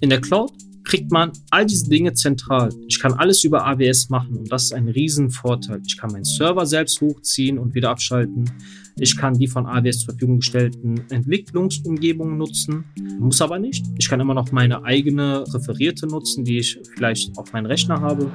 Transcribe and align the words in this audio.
In 0.00 0.10
der 0.10 0.20
Cloud 0.20 0.52
kriegt 0.84 1.10
man 1.10 1.32
all 1.50 1.66
diese 1.66 1.88
Dinge 1.88 2.14
zentral. 2.14 2.70
Ich 2.86 3.00
kann 3.00 3.12
alles 3.14 3.44
über 3.44 3.66
AWS 3.66 4.08
machen 4.08 4.36
und 4.36 4.50
das 4.50 4.64
ist 4.64 4.72
ein 4.72 4.88
Riesenvorteil. 4.88 5.82
Ich 5.86 5.98
kann 5.98 6.12
meinen 6.12 6.24
Server 6.24 6.64
selbst 6.66 7.00
hochziehen 7.00 7.58
und 7.58 7.74
wieder 7.74 7.90
abschalten. 7.90 8.50
Ich 8.96 9.16
kann 9.16 9.34
die 9.34 9.48
von 9.48 9.66
AWS 9.66 10.00
zur 10.00 10.12
Verfügung 10.12 10.38
gestellten 10.38 11.02
Entwicklungsumgebungen 11.10 12.38
nutzen, 12.38 12.84
muss 13.18 13.42
aber 13.42 13.58
nicht. 13.58 13.84
Ich 13.98 14.08
kann 14.08 14.20
immer 14.20 14.34
noch 14.34 14.50
meine 14.50 14.84
eigene 14.84 15.44
präferierte 15.50 16.06
nutzen, 16.06 16.44
die 16.44 16.58
ich 16.58 16.78
vielleicht 16.94 17.36
auf 17.36 17.52
meinen 17.52 17.66
Rechner 17.66 18.00
habe. 18.00 18.30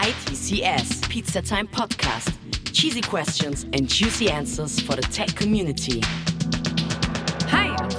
ITCS, 0.00 1.00
Pizza 1.08 1.42
Time 1.42 1.66
Podcast. 1.70 2.32
Cheesy 2.72 3.00
questions 3.00 3.64
and 3.74 3.88
juicy 3.88 4.28
answers 4.28 4.80
for 4.80 4.96
the 4.96 5.08
tech 5.08 5.34
community. 5.36 6.00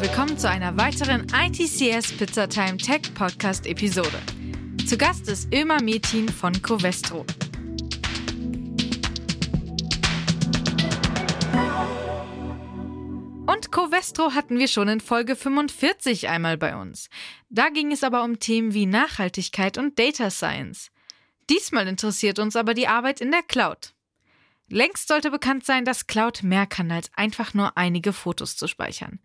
Willkommen 0.07 0.37
zu 0.37 0.47
einer 0.47 0.77
weiteren 0.77 1.25
ITCS 1.33 2.15
Pizza 2.15 2.47
Time 2.47 2.77
Tech 2.77 3.11
Podcast 3.15 3.65
Episode. 3.65 4.21
Zu 4.87 4.99
Gast 4.99 5.27
ist 5.27 5.51
Ömer 5.51 5.81
Metin 5.81 6.29
von 6.29 6.53
Covestro. 6.61 7.25
Und 13.47 13.71
Covestro 13.71 14.35
hatten 14.35 14.59
wir 14.59 14.67
schon 14.67 14.89
in 14.89 14.99
Folge 15.01 15.35
45 15.35 16.29
einmal 16.29 16.57
bei 16.59 16.75
uns. 16.75 17.09
Da 17.49 17.69
ging 17.69 17.91
es 17.91 18.03
aber 18.03 18.23
um 18.23 18.37
Themen 18.37 18.75
wie 18.75 18.85
Nachhaltigkeit 18.85 19.79
und 19.79 19.97
Data 19.97 20.29
Science. 20.29 20.91
Diesmal 21.49 21.87
interessiert 21.87 22.37
uns 22.37 22.55
aber 22.55 22.75
die 22.75 22.87
Arbeit 22.87 23.21
in 23.21 23.31
der 23.31 23.41
Cloud. 23.41 23.95
Längst 24.69 25.07
sollte 25.07 25.31
bekannt 25.31 25.65
sein, 25.65 25.83
dass 25.83 26.05
Cloud 26.05 26.43
mehr 26.43 26.67
kann, 26.67 26.91
als 26.91 27.09
einfach 27.15 27.55
nur 27.55 27.75
einige 27.75 28.13
Fotos 28.13 28.55
zu 28.55 28.67
speichern. 28.67 29.19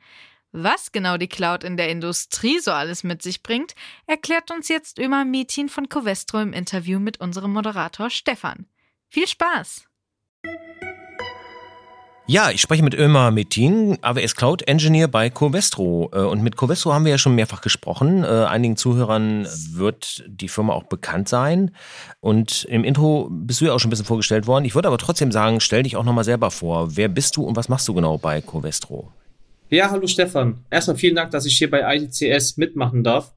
Was 0.52 0.90
genau 0.90 1.16
die 1.16 1.28
Cloud 1.28 1.62
in 1.62 1.76
der 1.76 1.90
Industrie 1.90 2.58
so 2.58 2.72
alles 2.72 3.04
mit 3.04 3.22
sich 3.22 3.44
bringt, 3.44 3.76
erklärt 4.08 4.50
uns 4.50 4.68
jetzt 4.68 4.98
Ömer 4.98 5.24
Metin 5.24 5.68
von 5.68 5.88
Covestro 5.88 6.40
im 6.40 6.52
Interview 6.52 6.98
mit 6.98 7.20
unserem 7.20 7.52
Moderator 7.52 8.10
Stefan. 8.10 8.66
Viel 9.08 9.28
Spaß! 9.28 9.84
Ja, 12.26 12.50
ich 12.50 12.60
spreche 12.60 12.82
mit 12.82 12.94
Ömer 12.94 13.30
Metin, 13.30 13.98
AWS 14.02 14.34
Cloud 14.34 14.62
Engineer 14.62 15.08
bei 15.08 15.30
Covestro. 15.30 16.10
Äh, 16.12 16.18
und 16.18 16.42
mit 16.42 16.56
Covestro 16.56 16.92
haben 16.92 17.04
wir 17.04 17.12
ja 17.12 17.18
schon 17.18 17.34
mehrfach 17.34 17.60
gesprochen. 17.60 18.24
Äh, 18.24 18.44
einigen 18.44 18.76
Zuhörern 18.76 19.46
wird 19.72 20.24
die 20.28 20.48
Firma 20.48 20.72
auch 20.72 20.84
bekannt 20.84 21.28
sein. 21.28 21.74
Und 22.20 22.64
im 22.64 22.82
Intro 22.82 23.28
bist 23.30 23.60
du 23.60 23.66
ja 23.66 23.72
auch 23.72 23.80
schon 23.80 23.88
ein 23.88 23.90
bisschen 23.90 24.06
vorgestellt 24.06 24.46
worden. 24.48 24.64
Ich 24.64 24.74
würde 24.74 24.88
aber 24.88 24.98
trotzdem 24.98 25.30
sagen, 25.32 25.60
stell 25.60 25.84
dich 25.84 25.96
auch 25.96 26.04
nochmal 26.04 26.24
selber 26.24 26.50
vor. 26.50 26.96
Wer 26.96 27.08
bist 27.08 27.36
du 27.36 27.44
und 27.44 27.56
was 27.56 27.68
machst 27.68 27.86
du 27.88 27.94
genau 27.94 28.18
bei 28.18 28.40
Covestro? 28.40 29.12
Ja, 29.70 29.90
hallo 29.90 30.06
Stefan. 30.06 30.64
Erstmal 30.70 30.96
vielen 30.96 31.14
Dank, 31.14 31.30
dass 31.30 31.46
ich 31.46 31.56
hier 31.56 31.70
bei 31.70 31.96
IDCS 31.96 32.56
mitmachen 32.56 33.02
darf. 33.02 33.34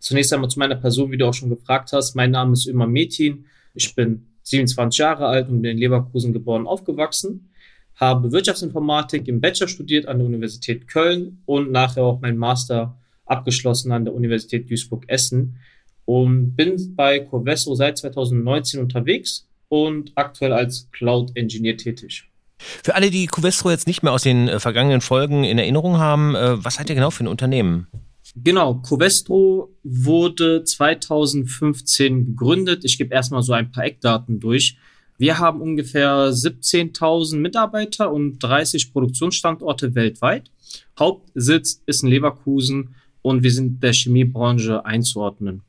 Zunächst 0.00 0.32
einmal 0.32 0.50
zu 0.50 0.58
meiner 0.58 0.74
Person, 0.74 1.10
wie 1.10 1.16
du 1.16 1.26
auch 1.26 1.34
schon 1.34 1.48
gefragt 1.48 1.92
hast. 1.92 2.14
Mein 2.14 2.32
Name 2.32 2.52
ist 2.52 2.66
Ömer 2.66 2.86
Metin. 2.86 3.46
Ich 3.72 3.94
bin 3.94 4.26
27 4.42 4.98
Jahre 4.98 5.26
alt 5.26 5.48
und 5.48 5.62
bin 5.62 5.70
in 5.70 5.78
Leverkusen 5.78 6.32
geboren 6.32 6.66
aufgewachsen 6.66 7.50
habe 7.96 8.30
Wirtschaftsinformatik 8.30 9.26
im 9.26 9.40
Bachelor 9.40 9.68
studiert 9.68 10.06
an 10.06 10.18
der 10.18 10.26
Universität 10.26 10.86
Köln 10.86 11.42
und 11.46 11.72
nachher 11.72 12.04
auch 12.04 12.20
meinen 12.20 12.38
Master 12.38 12.98
abgeschlossen 13.24 13.90
an 13.90 14.04
der 14.04 14.14
Universität 14.14 14.70
Duisburg-Essen 14.70 15.56
und 16.04 16.54
bin 16.54 16.94
bei 16.94 17.20
Covestro 17.20 17.74
seit 17.74 17.98
2019 17.98 18.80
unterwegs 18.80 19.48
und 19.68 20.12
aktuell 20.14 20.52
als 20.52 20.88
Cloud 20.92 21.32
Engineer 21.34 21.76
tätig. 21.76 22.30
Für 22.58 22.94
alle, 22.94 23.10
die 23.10 23.26
Covestro 23.26 23.70
jetzt 23.70 23.86
nicht 23.86 24.02
mehr 24.02 24.12
aus 24.12 24.22
den 24.22 24.48
äh, 24.48 24.60
vergangenen 24.60 25.00
Folgen 25.00 25.44
in 25.44 25.58
Erinnerung 25.58 25.98
haben, 25.98 26.34
äh, 26.34 26.64
was 26.64 26.76
seid 26.76 26.88
ihr 26.88 26.94
genau 26.94 27.10
für 27.10 27.24
ein 27.24 27.28
Unternehmen? 27.28 27.86
Genau, 28.34 28.74
Covestro 28.74 29.74
wurde 29.82 30.64
2015 30.64 32.26
gegründet. 32.26 32.84
Ich 32.84 32.98
gebe 32.98 33.14
erstmal 33.14 33.42
so 33.42 33.52
ein 33.52 33.70
paar 33.70 33.84
Eckdaten 33.84 34.40
durch. 34.40 34.76
Wir 35.18 35.38
haben 35.38 35.62
ungefähr 35.62 36.30
17.000 36.30 37.38
Mitarbeiter 37.38 38.12
und 38.12 38.38
30 38.38 38.92
Produktionsstandorte 38.92 39.94
weltweit. 39.94 40.50
Hauptsitz 40.98 41.82
ist 41.86 42.02
in 42.02 42.10
Leverkusen 42.10 42.94
und 43.22 43.42
wir 43.42 43.50
sind 43.50 43.82
der 43.82 43.92
Chemiebranche 43.92 44.84
einzuordnen. 44.84 45.62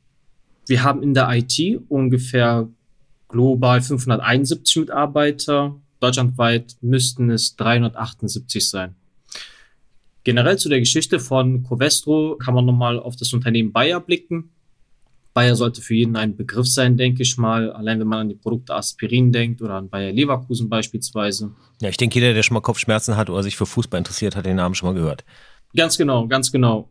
Wir 0.67 0.83
haben 0.83 1.01
in 1.01 1.13
der 1.13 1.29
IT 1.31 1.81
ungefähr 1.87 2.67
global 3.29 3.81
571 3.81 4.75
Mitarbeiter. 4.77 5.75
Deutschlandweit 5.99 6.75
müssten 6.81 7.29
es 7.29 7.55
378 7.55 8.69
sein. 8.69 8.95
Generell 10.23 10.57
zu 10.57 10.67
der 10.67 10.79
Geschichte 10.79 11.19
von 11.19 11.63
Covestro 11.63 12.35
kann 12.37 12.53
man 12.53 12.65
nochmal 12.65 12.99
auf 12.99 13.15
das 13.15 13.31
Unternehmen 13.33 13.71
Bayer 13.71 14.01
blicken. 14.01 14.49
Bayer 15.33 15.55
sollte 15.55 15.81
für 15.81 15.93
jeden 15.93 16.15
ein 16.15 16.35
Begriff 16.35 16.67
sein, 16.67 16.97
denke 16.97 17.21
ich 17.21 17.37
mal. 17.37 17.71
Allein 17.71 17.99
wenn 17.99 18.07
man 18.07 18.19
an 18.19 18.29
die 18.29 18.35
Produkte 18.35 18.75
Aspirin 18.75 19.31
denkt 19.31 19.61
oder 19.61 19.75
an 19.75 19.87
Bayer 19.87 20.11
Leverkusen 20.11 20.67
beispielsweise. 20.67 21.51
Ja, 21.79 21.89
ich 21.89 21.97
denke, 21.97 22.15
jeder, 22.19 22.33
der 22.33 22.43
schon 22.43 22.55
mal 22.55 22.61
Kopfschmerzen 22.61 23.15
hat 23.15 23.29
oder 23.29 23.43
sich 23.43 23.55
für 23.55 23.65
Fußball 23.65 23.99
interessiert, 23.99 24.35
hat 24.35 24.45
den 24.45 24.57
Namen 24.57 24.75
schon 24.75 24.89
mal 24.89 24.95
gehört. 24.99 25.23
Ganz 25.75 25.97
genau, 25.97 26.27
ganz 26.27 26.51
genau. 26.51 26.89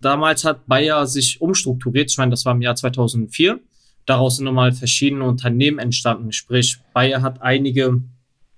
Damals 0.00 0.44
hat 0.44 0.66
Bayer 0.66 1.06
sich 1.06 1.40
umstrukturiert. 1.40 2.10
Ich 2.10 2.16
meine, 2.16 2.30
das 2.30 2.44
war 2.44 2.54
im 2.54 2.62
Jahr 2.62 2.76
2004. 2.76 3.60
Daraus 4.06 4.36
sind 4.36 4.46
nochmal 4.46 4.72
verschiedene 4.72 5.24
Unternehmen 5.24 5.78
entstanden. 5.78 6.32
Sprich, 6.32 6.78
Bayer 6.94 7.20
hat 7.22 7.42
einige 7.42 8.02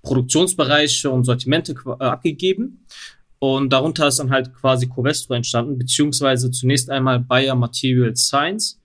Produktionsbereiche 0.03 1.09
und 1.09 1.23
Sortimente 1.23 1.73
äh, 1.85 2.03
abgegeben. 2.03 2.85
Und 3.39 3.73
darunter 3.73 4.07
ist 4.07 4.19
dann 4.19 4.31
halt 4.31 4.53
quasi 4.53 4.87
Covestro 4.87 5.33
entstanden, 5.33 5.77
beziehungsweise 5.77 6.51
zunächst 6.51 6.89
einmal 6.89 7.19
Bayer 7.19 7.55
Material 7.55 8.15
Science 8.15 8.79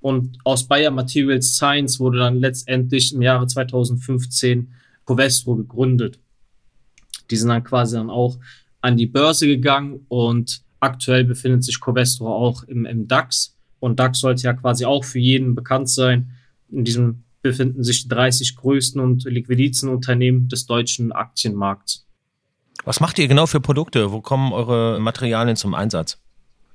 und 0.00 0.38
aus 0.44 0.66
Bayer 0.66 0.90
Materials 0.90 1.56
Science 1.56 1.98
wurde 1.98 2.18
dann 2.18 2.38
letztendlich 2.38 3.12
im 3.12 3.22
Jahre 3.22 3.46
2015 3.46 4.72
Covestro 5.04 5.56
gegründet. 5.56 6.18
Die 7.30 7.36
sind 7.36 7.48
dann 7.48 7.64
quasi 7.64 7.96
dann 7.96 8.10
auch 8.10 8.38
an 8.80 8.96
die 8.96 9.06
Börse 9.06 9.46
gegangen 9.46 10.06
und 10.08 10.62
aktuell 10.80 11.24
befindet 11.24 11.64
sich 11.64 11.80
Covestro 11.80 12.32
auch 12.32 12.62
im, 12.64 12.86
im 12.86 13.08
DAX. 13.08 13.56
Und 13.80 13.98
DAX 13.98 14.20
sollte 14.20 14.42
ja 14.42 14.52
quasi 14.52 14.84
auch 14.84 15.04
für 15.04 15.18
jeden 15.18 15.54
bekannt 15.54 15.88
sein. 15.88 16.30
In 16.70 16.84
diesem 16.84 17.24
befinden 17.42 17.84
sich 17.84 18.02
die 18.02 18.08
30 18.08 18.56
größten 18.56 19.00
und 19.00 19.24
liquidizen 19.24 19.88
Unternehmen 19.88 20.48
des 20.48 20.66
deutschen 20.66 21.12
Aktienmarkts. 21.12 22.06
Was 22.84 23.00
macht 23.00 23.18
ihr 23.18 23.28
genau 23.28 23.46
für 23.46 23.60
Produkte? 23.60 24.12
Wo 24.12 24.20
kommen 24.20 24.52
eure 24.52 24.98
Materialien 25.00 25.56
zum 25.56 25.74
Einsatz? 25.74 26.18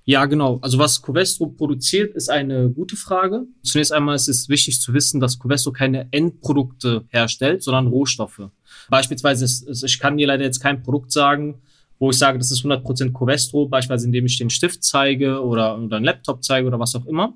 Ja, 0.06 0.26
genau. 0.26 0.60
Also 0.62 0.80
was 0.80 1.02
Covestro 1.02 1.48
produziert, 1.48 2.14
ist 2.16 2.30
eine 2.30 2.70
gute 2.70 2.98
Frage. 2.98 3.46
Zunächst 3.64 3.94
einmal 3.94 4.16
ist 4.16 4.28
es 4.28 4.50
wichtig 4.50 4.82
zu 4.82 4.94
wissen, 4.94 5.22
dass 5.22 5.40
Covestro 5.40 5.72
keine 5.72 6.08
Endprodukte 6.12 7.06
herstellt, 7.08 7.64
sondern 7.64 7.88
Rohstoffe. 7.88 8.50
Beispielsweise, 8.90 9.46
ist, 9.46 9.84
ich 9.84 10.00
kann 10.00 10.18
dir 10.18 10.28
leider 10.28 10.44
jetzt 10.44 10.60
kein 10.60 10.84
Produkt 10.84 11.14
sagen, 11.14 11.62
wo 12.00 12.10
ich 12.10 12.18
sage, 12.18 12.38
das 12.38 12.52
ist 12.52 12.66
100% 12.66 13.14
Covestro, 13.14 13.68
beispielsweise 13.68 14.08
indem 14.08 14.26
ich 14.26 14.38
den 14.38 14.50
Stift 14.50 14.84
zeige 14.84 15.42
oder, 15.42 15.80
oder 15.80 15.96
einen 15.96 16.06
Laptop 16.06 16.44
zeige 16.44 16.68
oder 16.68 16.80
was 16.80 16.96
auch 16.96 17.06
immer. 17.06 17.34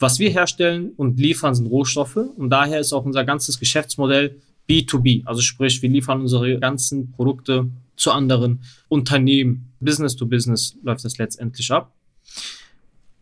Was 0.00 0.18
wir 0.18 0.30
herstellen 0.30 0.92
und 0.96 1.20
liefern, 1.20 1.54
sind 1.54 1.66
Rohstoffe 1.66 2.16
und 2.16 2.48
daher 2.48 2.80
ist 2.80 2.94
auch 2.94 3.04
unser 3.04 3.22
ganzes 3.24 3.60
Geschäftsmodell 3.60 4.40
B2B. 4.66 5.26
Also 5.26 5.42
sprich, 5.42 5.82
wir 5.82 5.90
liefern 5.90 6.22
unsere 6.22 6.58
ganzen 6.58 7.12
Produkte 7.12 7.70
zu 7.96 8.10
anderen 8.10 8.62
Unternehmen. 8.88 9.72
Business 9.78 10.16
to 10.16 10.24
Business 10.24 10.74
läuft 10.82 11.04
das 11.04 11.18
letztendlich 11.18 11.70
ab. 11.70 11.92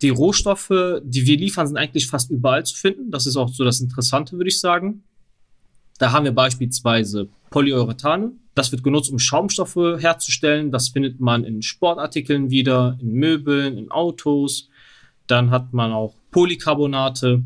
Die 0.03 0.11
Rohstoffe, 0.11 1.01
die 1.03 1.27
wir 1.27 1.37
liefern, 1.37 1.67
sind 1.67 1.77
eigentlich 1.77 2.07
fast 2.07 2.31
überall 2.31 2.65
zu 2.65 2.77
finden. 2.77 3.11
Das 3.11 3.27
ist 3.27 3.37
auch 3.37 3.49
so 3.49 3.65
das 3.65 3.81
Interessante, 3.81 4.37
würde 4.37 4.49
ich 4.49 4.61
sagen. 4.61 5.03
Da 5.99 6.13
haben 6.13 6.25
wir 6.25 6.33
beispielsweise 6.33 7.29
Polyurethane. 7.51 8.31
Das 8.55 8.71
wird 8.71 8.85
genutzt, 8.85 9.11
um 9.11 9.19
Schaumstoffe 9.19 9.99
herzustellen. 9.99 10.71
Das 10.71 10.91
findet 10.91 11.19
man 11.19 11.43
in 11.43 11.63
Sportartikeln 11.63 12.51
wieder, 12.51 12.97
in 13.01 13.15
Möbeln, 13.15 13.77
in 13.77 13.91
Autos. 13.91 14.69
Dann 15.27 15.51
hat 15.51 15.73
man 15.73 15.93
auch 15.93 16.15
Polycarbonate, 16.31 17.43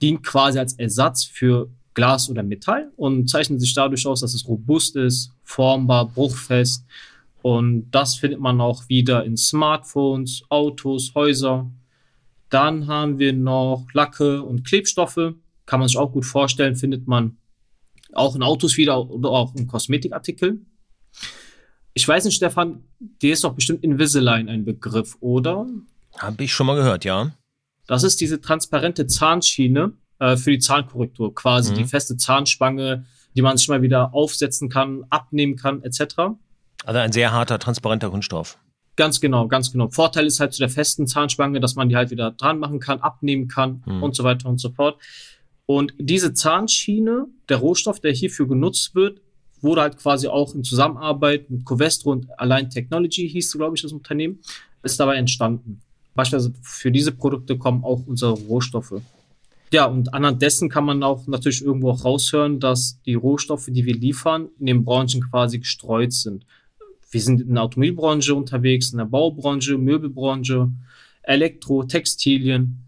die 0.00 0.16
quasi 0.16 0.58
als 0.58 0.74
Ersatz 0.74 1.24
für 1.24 1.68
Glas 1.94 2.28
oder 2.28 2.42
Metall 2.42 2.90
und 2.96 3.28
zeichnet 3.30 3.60
sich 3.60 3.74
dadurch 3.74 4.06
aus, 4.06 4.20
dass 4.20 4.34
es 4.34 4.46
robust 4.48 4.96
ist, 4.96 5.32
formbar, 5.44 6.08
bruchfest. 6.08 6.84
Und 7.42 7.90
das 7.90 8.16
findet 8.16 8.40
man 8.40 8.60
auch 8.60 8.88
wieder 8.88 9.24
in 9.24 9.36
Smartphones, 9.36 10.42
Autos, 10.48 11.12
Häuser. 11.14 11.70
Dann 12.48 12.86
haben 12.86 13.18
wir 13.18 13.32
noch 13.32 13.86
Lacke 13.92 14.42
und 14.42 14.64
Klebstoffe. 14.64 15.34
Kann 15.66 15.80
man 15.80 15.88
sich 15.88 15.96
auch 15.96 16.12
gut 16.12 16.24
vorstellen, 16.24 16.76
findet 16.76 17.06
man 17.06 17.36
auch 18.12 18.34
in 18.34 18.42
Autos 18.42 18.76
wieder 18.76 19.10
oder 19.10 19.30
auch 19.30 19.54
in 19.54 19.66
Kosmetikartikeln. 19.66 20.66
Ich 21.94 22.06
weiß 22.06 22.24
nicht, 22.24 22.34
Stefan, 22.34 22.84
dir 22.98 23.32
ist 23.32 23.44
doch 23.44 23.54
bestimmt 23.54 23.84
Invisalign 23.84 24.48
ein 24.48 24.64
Begriff, 24.64 25.16
oder? 25.20 25.66
Habe 26.18 26.44
ich 26.44 26.52
schon 26.52 26.66
mal 26.66 26.76
gehört, 26.76 27.04
ja. 27.04 27.34
Das 27.86 28.02
ist 28.02 28.20
diese 28.20 28.40
transparente 28.40 29.06
Zahnschiene, 29.06 29.92
äh, 30.18 30.36
für 30.36 30.50
die 30.52 30.58
Zahnkorrektur, 30.58 31.34
quasi 31.34 31.72
mhm. 31.72 31.76
die 31.76 31.84
feste 31.84 32.16
Zahnspange, 32.16 33.04
die 33.36 33.42
man 33.42 33.56
sich 33.56 33.68
mal 33.68 33.82
wieder 33.82 34.14
aufsetzen 34.14 34.68
kann, 34.68 35.04
abnehmen 35.10 35.56
kann, 35.56 35.82
etc. 35.82 36.14
Also 36.84 37.00
ein 37.00 37.12
sehr 37.12 37.32
harter, 37.32 37.58
transparenter 37.58 38.10
Kunststoff. 38.10 38.58
Ganz 38.96 39.20
genau, 39.20 39.48
ganz 39.48 39.72
genau. 39.72 39.88
Vorteil 39.88 40.26
ist 40.26 40.38
halt 40.38 40.52
zu 40.52 40.60
der 40.60 40.68
festen 40.68 41.08
Zahnspange, 41.08 41.58
dass 41.58 41.74
man 41.74 41.88
die 41.88 41.96
halt 41.96 42.10
wieder 42.10 42.30
dran 42.30 42.60
machen 42.60 42.78
kann, 42.78 43.00
abnehmen 43.00 43.48
kann 43.48 43.82
Hm. 43.84 44.02
und 44.02 44.14
so 44.14 44.22
weiter 44.22 44.48
und 44.48 44.58
so 44.58 44.70
fort. 44.70 45.00
Und 45.66 45.94
diese 45.98 46.32
Zahnschiene, 46.32 47.26
der 47.48 47.56
Rohstoff, 47.56 47.98
der 47.98 48.12
hierfür 48.12 48.46
genutzt 48.46 48.94
wird, 48.94 49.20
wurde 49.60 49.80
halt 49.80 49.96
quasi 49.96 50.28
auch 50.28 50.54
in 50.54 50.62
Zusammenarbeit 50.62 51.50
mit 51.50 51.64
Covestro 51.64 52.12
und 52.12 52.38
Align 52.38 52.70
Technology, 52.70 53.28
hieß, 53.28 53.52
glaube 53.52 53.74
ich, 53.74 53.82
das 53.82 53.92
Unternehmen, 53.92 54.40
ist 54.82 55.00
dabei 55.00 55.16
entstanden. 55.16 55.80
Beispielsweise 56.14 56.54
für 56.62 56.92
diese 56.92 57.12
Produkte 57.12 57.58
kommen 57.58 57.84
auch 57.84 58.02
unsere 58.06 58.32
Rohstoffe. 58.32 59.00
Ja, 59.72 59.86
und 59.86 60.14
anhand 60.14 60.40
dessen 60.40 60.68
kann 60.68 60.84
man 60.84 61.02
auch 61.02 61.26
natürlich 61.26 61.64
irgendwo 61.64 61.90
auch 61.90 62.04
raushören, 62.04 62.60
dass 62.60 63.00
die 63.06 63.14
Rohstoffe, 63.14 63.66
die 63.68 63.84
wir 63.84 63.94
liefern, 63.94 64.48
in 64.60 64.66
den 64.66 64.84
Branchen 64.84 65.20
quasi 65.28 65.58
gestreut 65.58 66.12
sind. 66.12 66.46
Wir 67.10 67.20
sind 67.20 67.40
in 67.40 67.54
der 67.54 67.64
Automobilbranche 67.64 68.34
unterwegs, 68.34 68.92
in 68.92 68.98
der 68.98 69.06
Baubranche, 69.06 69.76
Möbelbranche, 69.76 70.70
Elektro, 71.22 71.84
Textilien. 71.84 72.84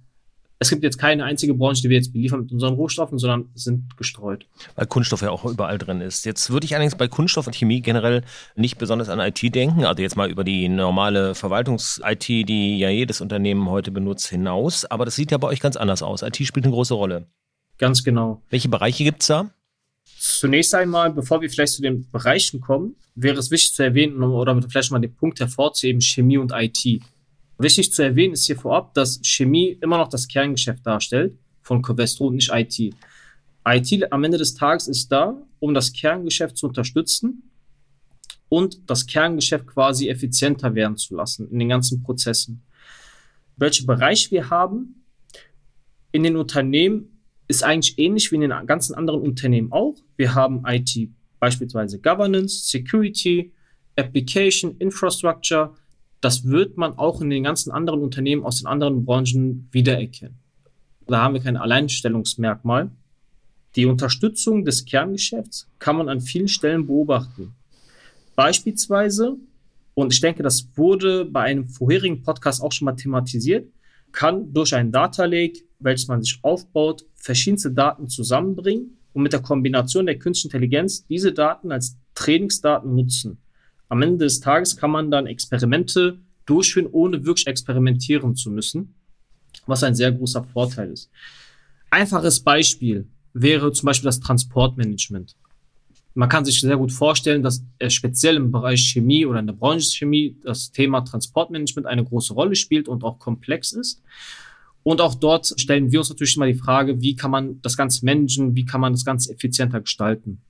Es 0.58 0.70
gibt 0.70 0.82
jetzt 0.82 0.97
keine 0.97 1.25
einzige 1.25 1.53
Branche, 1.53 1.82
die 1.82 1.91
wir 1.91 1.97
jetzt 1.97 2.12
beliefern 2.12 2.41
mit 2.41 2.53
unseren 2.53 2.75
Rohstoffen, 2.75 3.19
sondern 3.19 3.50
sind 3.55 3.97
gestreut. 3.99 4.47
Weil 4.75 4.87
Kunststoff 4.87 5.20
ja 5.20 5.31
auch 5.31 5.44
überall 5.44 5.76
drin 5.76 6.00
ist. 6.00 6.25
Jetzt 6.25 6.50
würde 6.50 6.64
ich 6.64 6.75
allerdings 6.75 6.94
bei 6.94 7.08
Kunststoff 7.08 7.47
und 7.47 7.55
Chemie 7.55 7.82
generell 7.82 8.23
nicht 8.55 8.79
besonders 8.79 9.11
an 9.11 9.20
IT 9.20 9.55
denken, 9.55 9.85
also 9.85 10.03
jetzt 10.03 10.17
mal 10.17 10.31
über 10.31 10.44
die 10.44 10.69
normale 10.69 11.35
Verwaltungs-IT, 11.35 12.29
die 12.29 12.79
ja 12.79 12.88
jedes 12.88 13.20
Unternehmen 13.20 13.69
heute 13.69 13.91
benutzt, 13.91 14.29
hinaus. 14.29 14.87
Aber 14.87 15.05
das 15.05 15.14
sieht 15.14 15.31
ja 15.31 15.37
bei 15.37 15.49
euch 15.49 15.61
ganz 15.61 15.76
anders 15.76 16.03
aus. 16.03 16.23
IT 16.23 16.37
spielt 16.37 16.64
eine 16.64 16.75
große 16.75 16.94
Rolle. 16.94 17.26
Ganz 17.76 18.03
genau. 18.03 18.41
Welche 18.49 18.70
Bereiche 18.70 19.05
gibt's 19.05 19.26
da? 19.26 19.50
Zunächst 20.19 20.75
einmal, 20.75 21.12
bevor 21.12 21.43
wir 21.43 21.50
vielleicht 21.50 21.75
zu 21.75 21.82
den 21.82 22.11
Bereichen 22.11 22.61
kommen, 22.61 22.97
wäre 23.14 23.38
es 23.38 23.50
wichtig 23.50 23.75
zu 23.75 23.82
erwähnen 23.82 24.23
oder 24.23 24.61
vielleicht 24.62 24.91
mal 24.91 24.99
den 25.00 25.14
Punkt 25.14 25.41
hervorzuheben, 25.41 26.00
Chemie 26.00 26.38
und 26.38 26.53
IT. 26.55 27.03
Wichtig 27.58 27.93
zu 27.93 28.03
erwähnen 28.03 28.35
ist 28.35 28.47
hier 28.47 28.56
vorab, 28.56 28.94
dass 28.94 29.20
Chemie 29.23 29.79
immer 29.81 29.99
noch 29.99 30.08
das 30.08 30.29
Kerngeschäft 30.29 30.87
darstellt 30.87 31.38
von 31.62 31.82
Covestro 31.82 32.26
und 32.26 32.37
nicht 32.37 32.50
IT. 32.53 32.94
IT 33.67 34.12
am 34.12 34.25
Ende 34.25 34.38
des 34.38 34.55
Tages 34.55 34.88
ist 34.88 35.11
da, 35.11 35.43
um 35.58 35.75
das 35.75 35.93
Kerngeschäft 35.93 36.56
zu 36.56 36.67
unterstützen 36.67 37.50
und 38.49 38.88
das 38.88 39.06
Kerngeschäft 39.06 39.67
quasi 39.67 40.08
effizienter 40.08 40.75
werden 40.75 40.97
zu 40.97 41.17
lassen 41.17 41.50
in 41.50 41.58
den 41.58 41.69
ganzen 41.69 42.03
Prozessen. 42.03 42.62
Welche 43.56 43.87
Bereich 43.87 44.31
wir 44.31 44.50
haben 44.50 45.05
in 46.12 46.23
den 46.23 46.37
Unternehmen 46.37 47.17
ist 47.49 47.62
eigentlich 47.62 47.99
ähnlich 47.99 48.31
wie 48.31 48.37
in 48.37 48.43
den 48.43 48.67
ganzen 48.67 48.94
anderen 48.94 49.20
Unternehmen 49.20 49.73
auch. 49.73 49.94
Wir 50.17 50.35
haben 50.35 50.62
IT, 50.67 51.11
beispielsweise 51.38 52.00
Governance, 52.00 52.69
Security, 52.69 53.53
Application, 53.97 54.76
Infrastructure. 54.79 55.75
Das 56.20 56.44
wird 56.44 56.76
man 56.76 56.98
auch 56.98 57.20
in 57.20 57.30
den 57.30 57.44
ganzen 57.44 57.70
anderen 57.70 58.00
Unternehmen 58.00 58.44
aus 58.44 58.58
den 58.58 58.66
anderen 58.66 59.04
Branchen 59.04 59.68
wiedererkennen. 59.70 60.38
Da 61.06 61.22
haben 61.22 61.34
wir 61.34 61.40
kein 61.40 61.56
Alleinstellungsmerkmal. 61.56 62.90
Die 63.76 63.86
Unterstützung 63.86 64.64
des 64.64 64.84
Kerngeschäfts 64.84 65.68
kann 65.78 65.96
man 65.96 66.08
an 66.08 66.20
vielen 66.20 66.48
Stellen 66.48 66.86
beobachten. 66.86 67.54
Beispielsweise, 68.34 69.36
und 69.94 70.12
ich 70.12 70.20
denke, 70.20 70.42
das 70.42 70.68
wurde 70.74 71.24
bei 71.26 71.42
einem 71.42 71.68
vorherigen 71.68 72.22
Podcast 72.22 72.62
auch 72.62 72.72
schon 72.72 72.86
mal 72.86 72.96
thematisiert, 72.96 73.69
kann 74.12 74.52
durch 74.52 74.74
ein 74.74 74.92
Data 74.92 75.26
Lake, 75.26 75.60
welches 75.78 76.08
man 76.08 76.22
sich 76.22 76.38
aufbaut, 76.42 77.04
verschiedenste 77.14 77.70
Daten 77.70 78.08
zusammenbringen 78.08 78.96
und 79.12 79.22
mit 79.22 79.32
der 79.32 79.40
Kombination 79.40 80.06
der 80.06 80.19
künstlichen 80.19 80.54
Intelligenz 80.54 81.06
diese 81.06 81.32
Daten 81.32 81.70
als 81.70 81.96
Trainingsdaten 82.14 82.94
nutzen. 82.94 83.38
Am 83.88 84.02
Ende 84.02 84.24
des 84.24 84.40
Tages 84.40 84.76
kann 84.76 84.90
man 84.90 85.10
dann 85.10 85.26
Experimente 85.26 86.18
durchführen, 86.44 86.88
ohne 86.90 87.24
wirklich 87.24 87.46
experimentieren 87.46 88.34
zu 88.34 88.50
müssen, 88.50 88.94
was 89.66 89.82
ein 89.82 89.94
sehr 89.94 90.12
großer 90.12 90.44
Vorteil 90.44 90.90
ist. 90.90 91.10
Einfaches 91.90 92.40
Beispiel 92.40 93.06
wäre 93.32 93.72
zum 93.72 93.86
Beispiel 93.86 94.06
das 94.06 94.20
Transportmanagement. 94.20 95.36
Man 96.14 96.30
kann 96.30 96.46
sich 96.46 96.60
sehr 96.60 96.78
gut 96.78 96.92
vorstellen, 96.92 97.42
dass 97.42 97.62
äh, 97.78 97.90
speziell 97.90 98.36
im 98.36 98.50
Bereich 98.50 98.80
Chemie 98.80 99.26
oder 99.26 99.38
in 99.38 99.46
der 99.46 99.52
Branche 99.52 99.90
Chemie 99.94 100.34
das 100.42 100.72
Thema 100.72 101.02
Transportmanagement 101.02 101.86
eine 101.86 102.04
große 102.04 102.32
Rolle 102.32 102.54
spielt 102.56 102.88
und 102.88 103.04
auch 103.04 103.18
komplex 103.18 103.72
ist. 103.72 104.02
Und 104.82 105.00
auch 105.00 105.14
dort 105.14 105.52
stellen 105.60 105.92
wir 105.92 105.98
uns 105.98 106.08
natürlich 106.08 106.36
immer 106.36 106.46
die 106.46 106.54
Frage, 106.54 107.02
wie 107.02 107.16
kann 107.16 107.30
man 107.30 107.60
das 107.60 107.76
Ganze 107.76 108.04
managen, 108.04 108.54
wie 108.54 108.64
kann 108.64 108.80
man 108.80 108.94
das 108.94 109.04
Ganze 109.04 109.32
effizienter 109.32 109.80
gestalten. 109.80 110.40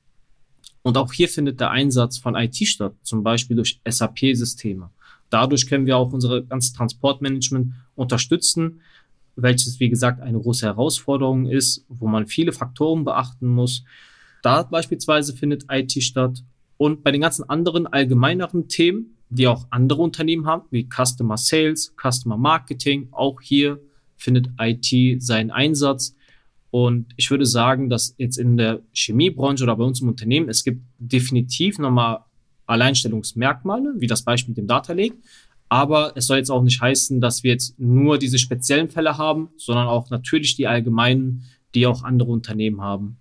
Und 0.86 0.96
auch 0.96 1.12
hier 1.12 1.28
findet 1.28 1.58
der 1.58 1.72
Einsatz 1.72 2.16
von 2.16 2.36
IT 2.36 2.54
statt, 2.58 2.94
zum 3.02 3.24
Beispiel 3.24 3.56
durch 3.56 3.80
SAP-Systeme. 3.84 4.88
Dadurch 5.30 5.66
können 5.66 5.84
wir 5.84 5.96
auch 5.96 6.12
unsere 6.12 6.44
ganze 6.44 6.76
Transportmanagement 6.76 7.72
unterstützen, 7.96 8.82
welches, 9.34 9.80
wie 9.80 9.88
gesagt, 9.88 10.20
eine 10.20 10.38
große 10.38 10.64
Herausforderung 10.64 11.46
ist, 11.46 11.84
wo 11.88 12.06
man 12.06 12.28
viele 12.28 12.52
Faktoren 12.52 13.04
beachten 13.04 13.48
muss. 13.48 13.82
Da 14.44 14.62
beispielsweise 14.62 15.34
findet 15.34 15.64
IT 15.68 16.00
statt. 16.04 16.44
Und 16.76 17.02
bei 17.02 17.10
den 17.10 17.20
ganzen 17.20 17.50
anderen 17.50 17.88
allgemeineren 17.88 18.68
Themen, 18.68 19.16
die 19.28 19.48
auch 19.48 19.66
andere 19.70 20.02
Unternehmen 20.02 20.46
haben, 20.46 20.66
wie 20.70 20.88
Customer 20.88 21.36
Sales, 21.36 21.96
Customer 22.00 22.36
Marketing, 22.36 23.08
auch 23.10 23.40
hier 23.40 23.80
findet 24.16 24.50
IT 24.60 25.20
seinen 25.20 25.50
Einsatz. 25.50 26.14
Und 26.76 27.06
ich 27.17 27.31
würde 27.31 27.46
sagen, 27.46 27.88
dass 27.88 28.14
jetzt 28.19 28.37
in 28.37 28.58
der 28.58 28.82
Chemiebranche 28.93 29.64
oder 29.64 29.76
bei 29.76 29.84
uns 29.84 30.02
im 30.02 30.08
Unternehmen, 30.08 30.50
es 30.50 30.62
gibt 30.62 30.82
definitiv 30.99 31.78
nochmal 31.78 32.19
Alleinstellungsmerkmale, 32.67 33.94
wie 33.96 34.06
das 34.06 34.23
Beispiel 34.23 34.50
mit 34.50 34.58
dem 34.58 34.67
Data 34.67 34.93
Lake. 34.93 35.17
Aber 35.70 36.12
es 36.17 36.26
soll 36.26 36.37
jetzt 36.37 36.50
auch 36.50 36.62
nicht 36.62 36.82
heißen, 36.82 37.19
dass 37.19 37.43
wir 37.43 37.52
jetzt 37.52 37.81
nur 37.81 38.19
diese 38.19 38.37
speziellen 38.37 38.90
Fälle 38.90 39.17
haben, 39.17 39.49
sondern 39.56 39.87
auch 39.87 40.11
natürlich 40.11 40.55
die 40.55 40.67
allgemeinen, 40.67 41.44
die 41.75 41.87
auch 41.87 42.02
andere 42.02 42.31
Unternehmen 42.31 42.82
haben. 42.82 43.17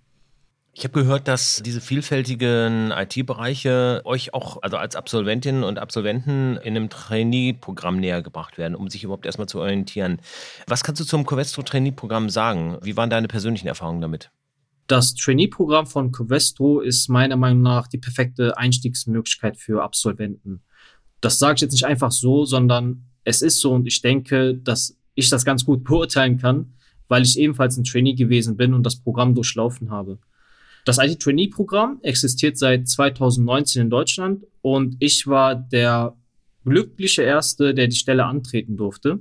Ich 0.78 0.84
habe 0.84 0.92
gehört, 0.92 1.26
dass 1.26 1.62
diese 1.64 1.80
vielfältigen 1.80 2.90
IT-Bereiche 2.90 4.02
euch 4.04 4.34
auch, 4.34 4.58
also 4.60 4.76
als 4.76 4.94
Absolventinnen 4.94 5.64
und 5.64 5.78
Absolventen 5.78 6.58
in 6.58 6.76
einem 6.76 6.90
Trainee-Programm 6.90 7.98
näher 7.98 8.20
gebracht 8.20 8.58
werden, 8.58 8.74
um 8.74 8.90
sich 8.90 9.02
überhaupt 9.02 9.24
erstmal 9.24 9.48
zu 9.48 9.58
orientieren. 9.58 10.20
Was 10.66 10.84
kannst 10.84 11.00
du 11.00 11.06
zum 11.06 11.24
Covestro 11.24 11.62
Trainee-Programm 11.62 12.28
sagen? 12.28 12.76
Wie 12.82 12.94
waren 12.94 13.08
deine 13.08 13.26
persönlichen 13.26 13.68
Erfahrungen 13.68 14.02
damit? 14.02 14.30
Das 14.86 15.14
Trainee-Programm 15.14 15.86
von 15.86 16.12
Covestro 16.12 16.80
ist 16.80 17.08
meiner 17.08 17.36
Meinung 17.36 17.62
nach 17.62 17.86
die 17.86 17.96
perfekte 17.96 18.58
Einstiegsmöglichkeit 18.58 19.56
für 19.56 19.82
Absolventen. 19.82 20.60
Das 21.22 21.38
sage 21.38 21.54
ich 21.54 21.60
jetzt 21.62 21.72
nicht 21.72 21.86
einfach 21.86 22.12
so, 22.12 22.44
sondern 22.44 23.06
es 23.24 23.40
ist 23.40 23.60
so 23.60 23.72
und 23.72 23.86
ich 23.86 24.02
denke, 24.02 24.54
dass 24.54 24.98
ich 25.14 25.30
das 25.30 25.46
ganz 25.46 25.64
gut 25.64 25.84
beurteilen 25.84 26.36
kann, 26.36 26.74
weil 27.08 27.22
ich 27.22 27.38
ebenfalls 27.38 27.78
ein 27.78 27.84
Trainee 27.84 28.12
gewesen 28.12 28.58
bin 28.58 28.74
und 28.74 28.82
das 28.82 28.96
Programm 28.96 29.34
durchlaufen 29.34 29.90
habe. 29.90 30.18
Das 30.86 30.98
IT-Trainee-Programm 30.98 31.98
existiert 32.02 32.56
seit 32.56 32.88
2019 32.88 33.82
in 33.82 33.90
Deutschland 33.90 34.46
und 34.62 34.94
ich 35.00 35.26
war 35.26 35.56
der 35.56 36.16
glückliche 36.64 37.22
Erste, 37.22 37.74
der 37.74 37.88
die 37.88 37.96
Stelle 37.96 38.24
antreten 38.24 38.76
durfte. 38.76 39.18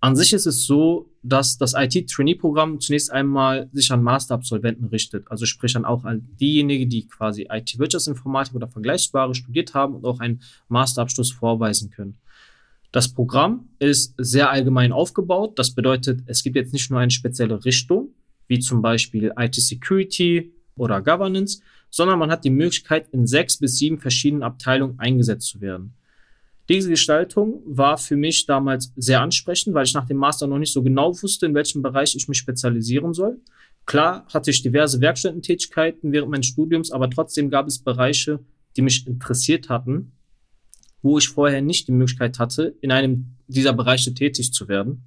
An 0.00 0.16
sich 0.16 0.32
ist 0.32 0.46
es 0.46 0.66
so, 0.66 1.12
dass 1.22 1.58
das 1.58 1.74
IT-Trainee-Programm 1.76 2.80
zunächst 2.80 3.12
einmal 3.12 3.70
sich 3.72 3.92
an 3.92 4.02
Masterabsolventen 4.02 4.88
richtet, 4.88 5.30
also 5.30 5.46
sprich 5.46 5.76
an 5.76 5.84
auch 5.84 6.04
an 6.04 6.28
diejenigen, 6.40 6.90
die 6.90 7.06
quasi 7.06 7.46
IT-Wirtschaftsinformatik 7.48 8.56
oder 8.56 8.66
Vergleichbare 8.66 9.32
studiert 9.32 9.74
haben 9.74 9.94
und 9.94 10.04
auch 10.04 10.18
einen 10.18 10.42
Masterabschluss 10.66 11.30
vorweisen 11.30 11.90
können. 11.92 12.18
Das 12.90 13.06
Programm 13.14 13.68
ist 13.78 14.14
sehr 14.18 14.50
allgemein 14.50 14.90
aufgebaut. 14.90 15.56
Das 15.56 15.70
bedeutet, 15.70 16.22
es 16.26 16.42
gibt 16.42 16.56
jetzt 16.56 16.72
nicht 16.72 16.90
nur 16.90 16.98
eine 16.98 17.12
spezielle 17.12 17.64
Richtung, 17.64 18.08
wie 18.48 18.58
zum 18.58 18.82
Beispiel 18.82 19.32
IT-Security 19.36 20.52
oder 20.76 21.02
Governance, 21.02 21.60
sondern 21.90 22.18
man 22.18 22.30
hat 22.30 22.44
die 22.44 22.50
Möglichkeit, 22.50 23.08
in 23.12 23.26
sechs 23.26 23.58
bis 23.58 23.78
sieben 23.78 23.98
verschiedenen 23.98 24.42
Abteilungen 24.42 24.98
eingesetzt 24.98 25.48
zu 25.48 25.60
werden. 25.60 25.94
Diese 26.68 26.90
Gestaltung 26.90 27.62
war 27.64 27.96
für 27.96 28.16
mich 28.16 28.44
damals 28.46 28.92
sehr 28.96 29.20
ansprechend, 29.20 29.74
weil 29.74 29.84
ich 29.84 29.94
nach 29.94 30.06
dem 30.06 30.16
Master 30.16 30.46
noch 30.46 30.58
nicht 30.58 30.72
so 30.72 30.82
genau 30.82 31.10
wusste, 31.22 31.46
in 31.46 31.54
welchem 31.54 31.80
Bereich 31.80 32.16
ich 32.16 32.26
mich 32.26 32.38
spezialisieren 32.38 33.14
soll. 33.14 33.38
Klar 33.86 34.26
hatte 34.34 34.50
ich 34.50 34.62
diverse 34.62 35.00
Werkstättentätigkeiten 35.00 36.10
während 36.10 36.30
meines 36.30 36.46
Studiums, 36.46 36.90
aber 36.90 37.08
trotzdem 37.08 37.50
gab 37.50 37.68
es 37.68 37.78
Bereiche, 37.78 38.40
die 38.76 38.82
mich 38.82 39.06
interessiert 39.06 39.68
hatten, 39.68 40.12
wo 41.02 41.18
ich 41.18 41.28
vorher 41.28 41.62
nicht 41.62 41.86
die 41.86 41.92
Möglichkeit 41.92 42.40
hatte, 42.40 42.74
in 42.80 42.90
einem 42.90 43.36
dieser 43.46 43.72
Bereiche 43.72 44.12
tätig 44.12 44.52
zu 44.52 44.66
werden. 44.66 45.04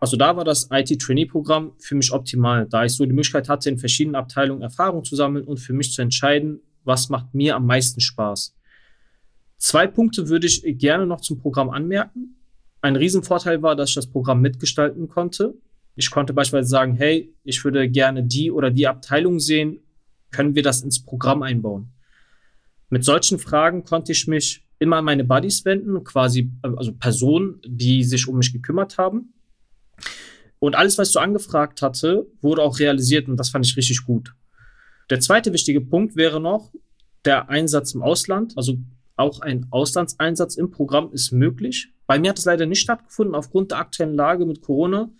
Also 0.00 0.16
da 0.16 0.36
war 0.36 0.44
das 0.44 0.68
IT-Trainee-Programm 0.70 1.72
für 1.78 1.94
mich 1.94 2.12
optimal, 2.12 2.66
da 2.68 2.84
ich 2.84 2.92
so 2.92 3.04
die 3.04 3.12
Möglichkeit 3.12 3.48
hatte, 3.48 3.68
in 3.68 3.78
verschiedenen 3.78 4.14
Abteilungen 4.14 4.62
Erfahrung 4.62 5.04
zu 5.04 5.16
sammeln 5.16 5.44
und 5.44 5.58
für 5.58 5.72
mich 5.72 5.92
zu 5.92 6.02
entscheiden, 6.02 6.60
was 6.84 7.08
macht 7.08 7.34
mir 7.34 7.56
am 7.56 7.66
meisten 7.66 8.00
Spaß. 8.00 8.54
Zwei 9.56 9.86
Punkte 9.88 10.28
würde 10.28 10.46
ich 10.46 10.62
gerne 10.78 11.06
noch 11.06 11.20
zum 11.20 11.38
Programm 11.38 11.70
anmerken. 11.70 12.36
Ein 12.80 12.94
Riesenvorteil 12.94 13.60
war, 13.60 13.74
dass 13.74 13.90
ich 13.90 13.96
das 13.96 14.06
Programm 14.06 14.40
mitgestalten 14.40 15.08
konnte. 15.08 15.54
Ich 15.96 16.10
konnte 16.12 16.32
beispielsweise 16.32 16.68
sagen, 16.68 16.94
hey, 16.94 17.34
ich 17.42 17.64
würde 17.64 17.90
gerne 17.90 18.22
die 18.22 18.52
oder 18.52 18.70
die 18.70 18.86
Abteilung 18.86 19.40
sehen, 19.40 19.80
können 20.30 20.54
wir 20.54 20.62
das 20.62 20.82
ins 20.82 21.04
Programm 21.04 21.42
einbauen? 21.42 21.92
Mit 22.88 23.04
solchen 23.04 23.38
Fragen 23.38 23.82
konnte 23.82 24.12
ich 24.12 24.28
mich 24.28 24.64
immer 24.78 24.96
an 24.98 25.04
meine 25.04 25.24
Buddies 25.24 25.64
wenden, 25.64 26.04
quasi 26.04 26.52
also 26.62 26.92
Personen, 26.92 27.60
die 27.66 28.04
sich 28.04 28.28
um 28.28 28.38
mich 28.38 28.52
gekümmert 28.52 28.96
haben. 28.96 29.34
Und 30.60 30.74
alles, 30.74 30.98
was 30.98 31.08
ich 31.08 31.12
so 31.12 31.20
angefragt 31.20 31.82
hatte, 31.82 32.26
wurde 32.40 32.62
auch 32.62 32.78
realisiert 32.78 33.28
und 33.28 33.36
das 33.36 33.50
fand 33.50 33.66
ich 33.66 33.76
richtig 33.76 34.04
gut. 34.04 34.34
Der 35.10 35.20
zweite 35.20 35.52
wichtige 35.52 35.80
Punkt 35.80 36.16
wäre 36.16 36.40
noch 36.40 36.72
der 37.24 37.48
Einsatz 37.48 37.94
im 37.94 38.02
Ausland. 38.02 38.54
Also 38.56 38.78
auch 39.16 39.40
ein 39.40 39.66
Auslandseinsatz 39.70 40.56
im 40.56 40.70
Programm 40.70 41.12
ist 41.12 41.32
möglich. 41.32 41.92
Bei 42.06 42.18
mir 42.18 42.30
hat 42.30 42.38
es 42.38 42.44
leider 42.44 42.66
nicht 42.66 42.80
stattgefunden 42.80 43.34
aufgrund 43.34 43.70
der 43.70 43.78
aktuellen 43.78 44.14
Lage 44.14 44.46
mit 44.46 44.62
Corona. 44.62 45.10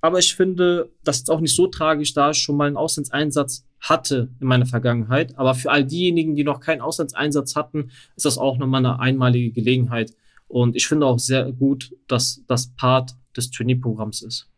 Aber 0.00 0.18
ich 0.18 0.34
finde, 0.34 0.90
das 1.04 1.18
ist 1.18 1.30
auch 1.30 1.40
nicht 1.40 1.54
so 1.54 1.66
tragisch, 1.66 2.14
da 2.14 2.30
ich 2.30 2.38
schon 2.38 2.56
mal 2.56 2.66
einen 2.66 2.76
Auslandseinsatz 2.76 3.66
hatte 3.80 4.30
in 4.40 4.46
meiner 4.46 4.66
Vergangenheit. 4.66 5.38
Aber 5.38 5.54
für 5.54 5.70
all 5.70 5.84
diejenigen, 5.84 6.34
die 6.34 6.44
noch 6.44 6.60
keinen 6.60 6.80
Auslandseinsatz 6.80 7.56
hatten, 7.56 7.90
ist 8.16 8.24
das 8.24 8.38
auch 8.38 8.56
nochmal 8.56 8.84
eine 8.84 8.98
einmalige 8.98 9.52
Gelegenheit. 9.52 10.14
Und 10.48 10.76
ich 10.76 10.86
finde 10.86 11.06
auch 11.06 11.18
sehr 11.18 11.52
gut, 11.52 11.94
dass 12.08 12.42
das 12.46 12.74
Part 12.74 13.14
des 13.36 13.50
Trainee-Programms 13.50 14.22
ist. 14.22 14.49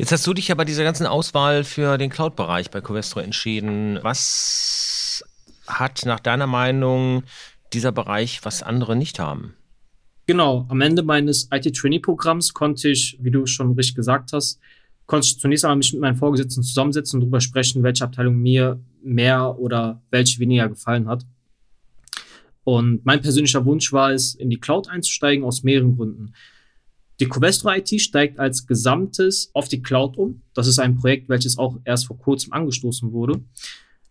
Jetzt 0.00 0.12
hast 0.12 0.26
du 0.26 0.32
dich 0.32 0.48
ja 0.48 0.54
bei 0.54 0.64
dieser 0.64 0.82
ganzen 0.82 1.04
Auswahl 1.04 1.62
für 1.62 1.98
den 1.98 2.08
Cloud-Bereich 2.08 2.70
bei 2.70 2.80
Covestro 2.80 3.20
entschieden. 3.20 3.98
Was 4.00 5.22
hat 5.66 6.06
nach 6.06 6.20
deiner 6.20 6.46
Meinung 6.46 7.22
dieser 7.74 7.92
Bereich, 7.92 8.40
was 8.42 8.62
andere 8.62 8.96
nicht 8.96 9.18
haben? 9.18 9.52
Genau, 10.26 10.64
am 10.70 10.80
Ende 10.80 11.02
meines 11.02 11.50
IT-Trainee-Programms 11.52 12.54
konnte 12.54 12.88
ich, 12.88 13.18
wie 13.20 13.30
du 13.30 13.44
schon 13.44 13.74
richtig 13.74 13.94
gesagt 13.94 14.32
hast, 14.32 14.58
konnte 15.04 15.26
ich 15.26 15.38
zunächst 15.38 15.66
einmal 15.66 15.76
mich 15.76 15.92
mit 15.92 16.00
meinen 16.00 16.16
Vorgesetzten 16.16 16.62
zusammensetzen 16.62 17.18
und 17.18 17.26
darüber 17.26 17.42
sprechen, 17.42 17.82
welche 17.82 18.04
Abteilung 18.04 18.38
mir 18.38 18.82
mehr 19.02 19.58
oder 19.58 20.00
welche 20.10 20.40
weniger 20.40 20.70
gefallen 20.70 21.08
hat. 21.08 21.26
Und 22.64 23.04
mein 23.04 23.20
persönlicher 23.20 23.66
Wunsch 23.66 23.92
war 23.92 24.12
es, 24.12 24.34
in 24.34 24.48
die 24.48 24.60
Cloud 24.60 24.88
einzusteigen, 24.88 25.44
aus 25.44 25.62
mehreren 25.62 25.94
Gründen. 25.94 26.32
Die 27.20 27.28
Covestro 27.28 27.70
IT 27.70 28.00
steigt 28.00 28.38
als 28.38 28.66
Gesamtes 28.66 29.50
auf 29.52 29.68
die 29.68 29.82
Cloud 29.82 30.16
um. 30.16 30.40
Das 30.54 30.66
ist 30.66 30.78
ein 30.78 30.96
Projekt, 30.96 31.28
welches 31.28 31.58
auch 31.58 31.78
erst 31.84 32.06
vor 32.06 32.18
kurzem 32.18 32.54
angestoßen 32.54 33.12
wurde. 33.12 33.44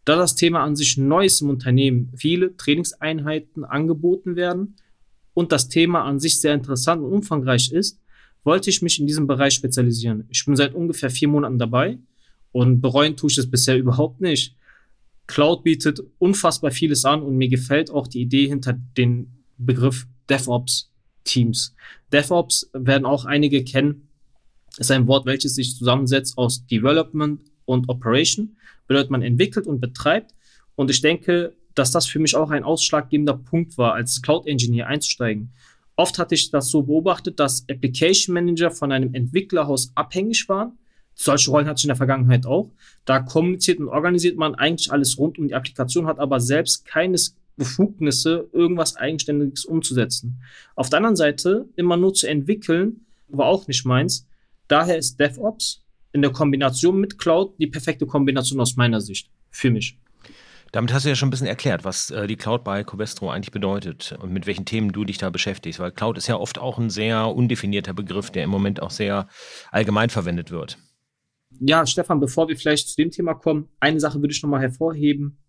Da 0.06 0.16
das 0.16 0.36
Thema 0.36 0.64
an 0.64 0.76
sich 0.76 0.96
neu 0.98 1.26
ist 1.26 1.42
im 1.42 1.50
Unternehmen, 1.50 2.12
viele 2.16 2.56
Trainingseinheiten 2.56 3.66
angeboten 3.66 4.36
werden 4.36 4.76
und 5.34 5.52
das 5.52 5.70
Thema 5.70 6.04
an 6.04 6.20
sich 6.20 6.40
sehr 6.40 6.54
interessant 6.54 7.02
und 7.02 7.12
umfangreich 7.12 7.72
ist, 7.72 8.00
wollte 8.44 8.70
ich 8.70 8.84
mich 8.84 9.00
in 9.00 9.08
diesem 9.08 9.26
Bereich 9.26 9.56
spezialisieren. 9.56 10.26
Ich 10.30 10.46
bin 10.46 10.56
seit 10.56 10.76
ungefähr 10.76 11.10
vier 11.10 11.28
Monaten 11.28 11.58
dabei 11.58 11.98
und 12.52 12.80
bereuen 12.80 13.18
tue 13.18 13.30
ich 13.32 13.38
es 13.40 13.50
bisher 13.50 13.78
überhaupt 13.78 14.22
nicht. 14.22 14.56
Cloud 15.26 15.64
bietet 15.64 16.00
unfassbar 16.20 16.72
vieles 16.72 17.06
an 17.06 17.22
und 17.22 17.38
mir 17.38 17.50
gefällt 17.50 17.90
auch 17.90 18.08
die 18.08 18.22
Idee 18.22 18.48
hinter 18.48 18.74
dem 18.98 19.28
Begriff 19.58 20.08
DevOps 20.30 20.89
Teams. 21.24 21.76
DevOps 22.12 22.70
werden 22.74 23.06
auch 23.06 23.26
einige 23.26 23.64
kennen. 23.64 24.08
Ist 24.78 24.92
ein 24.92 25.08
Wort, 25.08 25.26
welches 25.26 25.56
sich 25.56 25.76
zusammensetzt 25.76 26.38
aus 26.38 26.66
Development 26.68 27.42
und 27.66 27.90
Operation. 27.90 28.58
Bedeutet, 28.88 29.12
man 29.12 29.22
entwickelt 29.22 29.68
und 29.68 29.80
betreibt. 29.80 30.34
Und 30.76 30.90
ich 30.90 31.02
denke, 31.02 31.54
dass 31.76 31.92
das 31.92 32.08
für 32.08 32.20
mich 32.20 32.36
auch 32.36 32.50
ein 32.50 32.64
ausschlaggebender 32.64 33.36
Punkt 33.36 33.78
war, 33.78 33.94
als 33.94 34.22
Cloud 34.22 34.48
Engineer 34.48 34.88
einzusteigen. 34.88 35.52
Oft 35.96 36.18
hatte 36.18 36.36
ich 36.36 36.50
das 36.50 36.70
so 36.70 36.84
beobachtet, 36.84 37.40
dass 37.40 37.66
Application 37.70 38.34
Manager 38.34 38.72
von 38.72 38.92
einem 38.92 39.14
Entwicklerhaus 39.14 39.92
abhängig 39.96 40.48
waren. 40.48 40.78
Solche 41.14 41.52
Rollen 41.52 41.68
hatte 41.68 41.80
ich 41.80 41.84
in 41.84 41.90
der 41.90 41.98
Vergangenheit 41.98 42.46
auch. 42.46 42.72
Da 43.04 43.20
kommuniziert 43.20 43.80
und 43.80 43.90
organisiert 43.90 44.38
man 44.38 44.56
eigentlich 44.56 44.92
alles 44.92 45.18
rund 45.18 45.38
um 45.38 45.50
die 45.50 45.56
Applikation, 45.56 46.08
hat 46.08 46.20
aber 46.20 46.40
selbst 46.40 46.86
keine 46.86 47.18
Befugnisse, 47.60 48.50
irgendwas 48.52 48.96
Eigenständiges 48.96 49.66
umzusetzen. 49.66 50.42
Auf 50.76 50.90
der 50.90 50.98
anderen 50.98 51.16
Seite, 51.16 51.70
immer 51.76 51.98
nur 51.98 52.16
zu 52.16 52.28
entwickeln, 52.28 53.06
war 53.28 53.46
auch 53.46 53.68
nicht 53.68 53.86
meins. 53.86 54.28
Daher 54.68 54.98
ist 54.98 55.20
DevOps 55.20 55.84
in 56.14 56.24
der 56.24 56.32
Kombination 56.32 57.00
mit 57.00 57.20
Cloud 57.20 57.54
die 57.60 57.68
perfekte 57.68 58.08
Kombination 58.08 58.60
aus 58.60 58.76
meiner 58.76 59.02
Sicht. 59.02 59.30
Für 59.52 59.70
mich. 59.70 59.98
Damit 60.72 60.94
hast 60.94 61.06
du 61.06 61.10
ja 61.10 61.16
schon 61.16 61.30
ein 61.30 61.32
bisschen 61.32 61.48
erklärt, 61.48 61.84
was 61.84 62.12
äh, 62.12 62.28
die 62.28 62.36
Cloud 62.36 62.64
bei 62.64 62.84
Covestro 62.84 63.32
eigentlich 63.32 63.52
bedeutet 63.52 64.16
und 64.22 64.32
mit 64.32 64.46
welchen 64.46 64.66
Themen 64.66 64.92
du 64.92 65.04
dich 65.04 65.18
da 65.18 65.32
beschäftigst, 65.32 65.80
weil 65.80 65.92
Cloud 65.92 66.18
ist 66.18 66.28
ja 66.28 66.38
oft 66.38 66.60
auch 66.60 66.78
ein 66.78 66.92
sehr 66.92 67.28
undefinierter 67.28 67.94
Begriff, 67.94 68.30
der 68.30 68.44
im 68.44 68.52
Moment 68.52 68.82
auch 68.82 68.92
sehr 68.92 69.28
allgemein 69.72 70.12
verwendet 70.12 70.52
wird. 70.52 70.78
Ja, 71.60 71.86
Stefan, 71.88 72.20
bevor 72.20 72.48
wir 72.48 72.56
vielleicht 72.56 72.90
zu 72.90 72.96
dem 72.96 73.10
Thema 73.10 73.34
kommen, 73.34 73.68
eine 73.80 74.00
Sache 74.00 74.22
würde 74.22 74.32
ich 74.32 74.44
nochmal 74.44 74.62
hervorheben, 74.62 75.40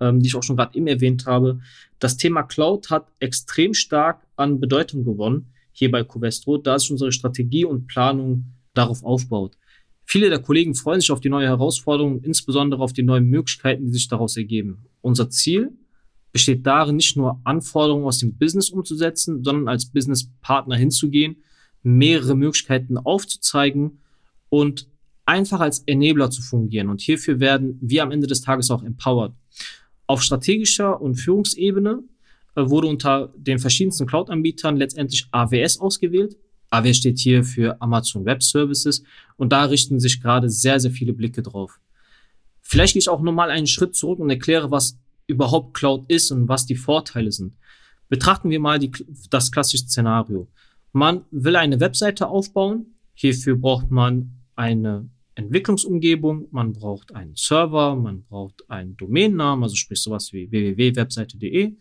ähm, 0.00 0.20
die 0.20 0.28
ich 0.28 0.34
auch 0.34 0.42
schon 0.42 0.56
gerade 0.56 0.76
eben 0.76 0.86
erwähnt 0.86 1.26
habe. 1.26 1.60
Das 1.98 2.16
Thema 2.16 2.42
Cloud 2.42 2.90
hat 2.90 3.08
extrem 3.20 3.74
stark 3.74 4.26
an 4.36 4.60
Bedeutung 4.60 5.04
gewonnen 5.04 5.52
hier 5.72 5.90
bei 5.90 6.02
Covestro, 6.02 6.58
da 6.58 6.76
es 6.76 6.90
unsere 6.90 7.12
Strategie 7.12 7.64
und 7.64 7.86
Planung 7.86 8.46
darauf 8.74 9.02
aufbaut. 9.04 9.56
Viele 10.04 10.28
der 10.28 10.40
Kollegen 10.40 10.74
freuen 10.74 11.00
sich 11.00 11.10
auf 11.10 11.20
die 11.20 11.28
neue 11.28 11.46
Herausforderung, 11.46 12.22
insbesondere 12.22 12.82
auf 12.82 12.92
die 12.92 13.02
neuen 13.02 13.26
Möglichkeiten, 13.26 13.86
die 13.86 13.92
sich 13.92 14.08
daraus 14.08 14.36
ergeben. 14.36 14.86
Unser 15.00 15.30
Ziel 15.30 15.72
besteht 16.32 16.66
darin, 16.66 16.96
nicht 16.96 17.16
nur 17.16 17.40
Anforderungen 17.44 18.04
aus 18.04 18.18
dem 18.18 18.36
Business 18.36 18.70
umzusetzen, 18.70 19.44
sondern 19.44 19.68
als 19.68 19.86
Businesspartner 19.86 20.76
hinzugehen, 20.76 21.36
mehrere 21.82 22.34
Möglichkeiten 22.34 22.98
aufzuzeigen 22.98 24.00
und 24.48 24.88
einfach 25.26 25.60
als 25.60 25.80
Enabler 25.86 26.30
zu 26.30 26.42
fungieren. 26.42 26.88
Und 26.88 27.00
hierfür 27.00 27.40
werden 27.40 27.78
wir 27.80 28.02
am 28.02 28.10
Ende 28.10 28.26
des 28.26 28.40
Tages 28.40 28.70
auch 28.70 28.82
empowered. 28.82 29.32
Auf 30.10 30.24
strategischer 30.24 31.00
und 31.00 31.14
Führungsebene 31.14 32.02
äh, 32.56 32.68
wurde 32.68 32.88
unter 32.88 33.32
den 33.36 33.60
verschiedensten 33.60 34.08
Cloud-Anbietern 34.08 34.76
letztendlich 34.76 35.28
AWS 35.30 35.78
ausgewählt. 35.78 36.36
AWS 36.70 36.96
steht 36.96 37.20
hier 37.20 37.44
für 37.44 37.80
Amazon 37.80 38.24
Web 38.24 38.42
Services 38.42 39.04
und 39.36 39.52
da 39.52 39.66
richten 39.66 40.00
sich 40.00 40.20
gerade 40.20 40.50
sehr, 40.50 40.80
sehr 40.80 40.90
viele 40.90 41.12
Blicke 41.12 41.42
drauf. 41.42 41.78
Vielleicht 42.60 42.94
gehe 42.94 42.98
ich 42.98 43.08
auch 43.08 43.20
nochmal 43.20 43.52
einen 43.52 43.68
Schritt 43.68 43.94
zurück 43.94 44.18
und 44.18 44.30
erkläre, 44.30 44.72
was 44.72 44.98
überhaupt 45.28 45.74
Cloud 45.74 46.06
ist 46.08 46.32
und 46.32 46.48
was 46.48 46.66
die 46.66 46.74
Vorteile 46.74 47.30
sind. 47.30 47.54
Betrachten 48.08 48.50
wir 48.50 48.58
mal 48.58 48.80
die, 48.80 48.90
das 49.30 49.52
klassische 49.52 49.84
Szenario. 49.84 50.48
Man 50.92 51.24
will 51.30 51.54
eine 51.54 51.78
Webseite 51.78 52.26
aufbauen. 52.26 52.96
Hierfür 53.14 53.54
braucht 53.54 53.92
man 53.92 54.32
eine 54.56 55.08
Entwicklungsumgebung, 55.40 56.48
man 56.50 56.72
braucht 56.72 57.14
einen 57.14 57.34
Server, 57.34 57.96
man 57.96 58.22
braucht 58.22 58.68
einen 58.70 58.96
Domainnamen, 58.96 59.62
also 59.64 59.76
sprich 59.76 60.00
sowas 60.00 60.32
wie 60.32 60.50
www.webseite.de. 60.50 61.74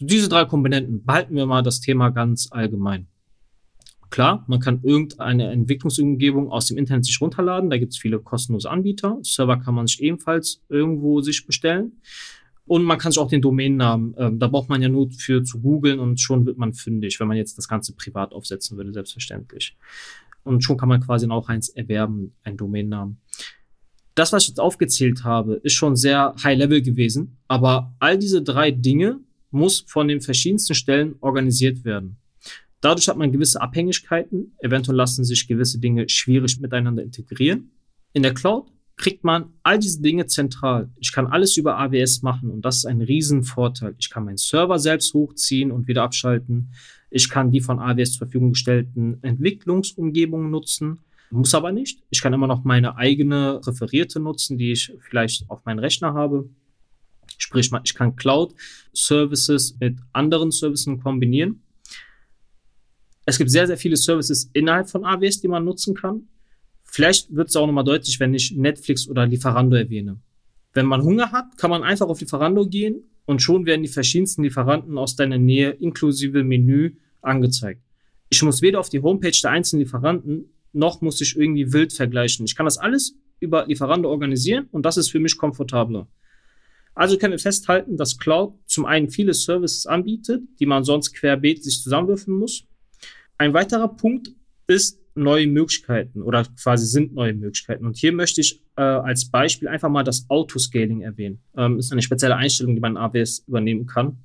Diese 0.00 0.28
drei 0.28 0.44
Komponenten 0.44 1.04
behalten 1.04 1.36
wir 1.36 1.46
mal 1.46 1.62
das 1.62 1.80
Thema 1.80 2.10
ganz 2.10 2.48
allgemein. 2.50 3.06
Klar, 4.10 4.44
man 4.46 4.60
kann 4.60 4.80
irgendeine 4.82 5.50
Entwicklungsumgebung 5.50 6.50
aus 6.50 6.66
dem 6.66 6.78
Internet 6.78 7.04
sich 7.04 7.20
runterladen. 7.20 7.70
Da 7.70 7.78
gibt 7.78 7.92
es 7.92 7.98
viele 7.98 8.20
kostenlose 8.20 8.70
Anbieter. 8.70 9.18
Server 9.22 9.56
kann 9.56 9.74
man 9.74 9.86
sich 9.86 10.02
ebenfalls 10.02 10.62
irgendwo 10.68 11.20
sich 11.20 11.46
bestellen. 11.46 12.00
Und 12.66 12.84
man 12.84 12.98
kann 12.98 13.12
sich 13.12 13.18
auch 13.18 13.28
den 13.28 13.42
Domainnamen, 13.42 14.14
äh, 14.16 14.30
da 14.34 14.48
braucht 14.48 14.70
man 14.70 14.80
ja 14.80 14.88
nur 14.88 15.10
für 15.10 15.44
zu 15.44 15.60
googeln 15.60 15.98
und 15.98 16.18
schon 16.18 16.46
wird 16.46 16.56
man 16.56 16.72
fündig, 16.72 17.20
wenn 17.20 17.28
man 17.28 17.36
jetzt 17.36 17.58
das 17.58 17.68
Ganze 17.68 17.94
privat 17.94 18.32
aufsetzen 18.32 18.78
würde, 18.78 18.92
selbstverständlich. 18.92 19.76
Und 20.44 20.62
schon 20.62 20.76
kann 20.76 20.88
man 20.88 21.00
quasi 21.00 21.28
auch 21.28 21.48
eins 21.48 21.68
erwerben, 21.68 22.34
einen 22.44 22.56
Domainnamen. 22.56 23.20
Das, 24.14 24.32
was 24.32 24.44
ich 24.44 24.50
jetzt 24.50 24.60
aufgezählt 24.60 25.24
habe, 25.24 25.54
ist 25.54 25.72
schon 25.72 25.96
sehr 25.96 26.34
high 26.42 26.56
level 26.56 26.82
gewesen. 26.82 27.38
Aber 27.48 27.94
all 27.98 28.16
diese 28.16 28.42
drei 28.42 28.70
Dinge 28.70 29.20
muss 29.50 29.84
von 29.88 30.08
den 30.08 30.20
verschiedensten 30.20 30.74
Stellen 30.74 31.16
organisiert 31.20 31.84
werden. 31.84 32.18
Dadurch 32.80 33.08
hat 33.08 33.16
man 33.16 33.32
gewisse 33.32 33.62
Abhängigkeiten, 33.62 34.52
eventuell 34.60 34.96
lassen 34.96 35.24
sich 35.24 35.48
gewisse 35.48 35.78
Dinge 35.78 36.08
schwierig 36.08 36.60
miteinander 36.60 37.02
integrieren. 37.02 37.70
In 38.12 38.22
der 38.22 38.34
Cloud 38.34 38.70
kriegt 38.96 39.24
man 39.24 39.54
all 39.62 39.78
diese 39.78 40.02
Dinge 40.02 40.26
zentral. 40.26 40.90
Ich 41.00 41.12
kann 41.12 41.26
alles 41.26 41.56
über 41.56 41.78
AWS 41.78 42.22
machen 42.22 42.50
und 42.50 42.64
das 42.64 42.76
ist 42.76 42.86
ein 42.86 43.00
Riesenvorteil. 43.00 43.94
Ich 43.98 44.10
kann 44.10 44.24
meinen 44.24 44.36
Server 44.36 44.78
selbst 44.78 45.14
hochziehen 45.14 45.72
und 45.72 45.88
wieder 45.88 46.02
abschalten. 46.02 46.72
Ich 47.16 47.30
kann 47.30 47.52
die 47.52 47.60
von 47.60 47.78
AWS 47.78 48.14
zur 48.14 48.26
Verfügung 48.26 48.54
gestellten 48.54 49.18
Entwicklungsumgebungen 49.22 50.50
nutzen, 50.50 50.98
muss 51.30 51.54
aber 51.54 51.70
nicht. 51.70 52.02
Ich 52.10 52.20
kann 52.20 52.32
immer 52.32 52.48
noch 52.48 52.64
meine 52.64 52.96
eigene 52.96 53.64
Referierte 53.64 54.18
nutzen, 54.18 54.58
die 54.58 54.72
ich 54.72 54.92
vielleicht 54.98 55.48
auf 55.48 55.64
meinen 55.64 55.78
Rechner 55.78 56.12
habe. 56.12 56.50
Sprich, 57.38 57.70
ich 57.84 57.94
kann 57.94 58.16
Cloud-Services 58.16 59.76
mit 59.78 59.98
anderen 60.12 60.50
Services 60.50 60.92
kombinieren. 61.04 61.62
Es 63.26 63.38
gibt 63.38 63.52
sehr, 63.52 63.68
sehr 63.68 63.78
viele 63.78 63.96
Services 63.96 64.50
innerhalb 64.52 64.90
von 64.90 65.04
AWS, 65.04 65.40
die 65.40 65.46
man 65.46 65.64
nutzen 65.64 65.94
kann. 65.94 66.26
Vielleicht 66.82 67.32
wird 67.32 67.48
es 67.48 67.54
auch 67.54 67.68
nochmal 67.68 67.84
deutlich, 67.84 68.18
wenn 68.18 68.34
ich 68.34 68.56
Netflix 68.56 69.06
oder 69.06 69.24
Lieferando 69.24 69.76
erwähne. 69.76 70.18
Wenn 70.72 70.86
man 70.86 71.02
Hunger 71.02 71.30
hat, 71.30 71.56
kann 71.58 71.70
man 71.70 71.84
einfach 71.84 72.08
auf 72.08 72.20
Lieferando 72.20 72.66
gehen 72.66 73.04
und 73.24 73.40
schon 73.40 73.66
werden 73.66 73.82
die 73.82 73.88
verschiedensten 73.88 74.42
Lieferanten 74.42 74.98
aus 74.98 75.14
deiner 75.14 75.38
Nähe 75.38 75.70
inklusive 75.70 76.42
Menü 76.42 76.96
angezeigt. 77.24 77.82
Ich 78.30 78.42
muss 78.42 78.62
weder 78.62 78.80
auf 78.80 78.88
die 78.88 79.00
Homepage 79.00 79.38
der 79.42 79.50
einzelnen 79.50 79.84
Lieferanten, 79.84 80.52
noch 80.72 81.00
muss 81.00 81.20
ich 81.20 81.36
irgendwie 81.36 81.72
wild 81.72 81.92
vergleichen. 81.92 82.44
Ich 82.46 82.56
kann 82.56 82.66
das 82.66 82.78
alles 82.78 83.16
über 83.40 83.66
Lieferando 83.66 84.10
organisieren 84.10 84.68
und 84.72 84.84
das 84.84 84.96
ist 84.96 85.10
für 85.10 85.20
mich 85.20 85.36
komfortabler. 85.36 86.08
Also 86.94 87.18
können 87.18 87.32
wir 87.32 87.38
festhalten, 87.38 87.96
dass 87.96 88.18
Cloud 88.18 88.54
zum 88.66 88.86
einen 88.86 89.10
viele 89.10 89.34
Services 89.34 89.86
anbietet, 89.86 90.42
die 90.60 90.66
man 90.66 90.84
sonst 90.84 91.12
querbeet 91.14 91.62
sich 91.62 91.82
zusammenwürfen 91.82 92.34
muss. 92.34 92.64
Ein 93.36 93.52
weiterer 93.52 93.88
Punkt 93.88 94.30
ist 94.66 95.00
neue 95.16 95.46
Möglichkeiten 95.46 96.22
oder 96.22 96.44
quasi 96.60 96.86
sind 96.86 97.14
neue 97.14 97.34
Möglichkeiten. 97.34 97.86
Und 97.86 97.96
hier 97.96 98.12
möchte 98.12 98.40
ich 98.40 98.62
äh, 98.76 98.82
als 98.82 99.30
Beispiel 99.30 99.68
einfach 99.68 99.88
mal 99.88 100.02
das 100.02 100.28
Autoscaling 100.28 101.02
erwähnen. 101.02 101.40
Ähm, 101.56 101.78
ist 101.78 101.92
eine 101.92 102.02
spezielle 102.02 102.36
Einstellung, 102.36 102.74
die 102.74 102.80
man 102.80 102.92
in 102.92 102.98
AWS 102.98 103.44
übernehmen 103.46 103.86
kann. 103.86 104.18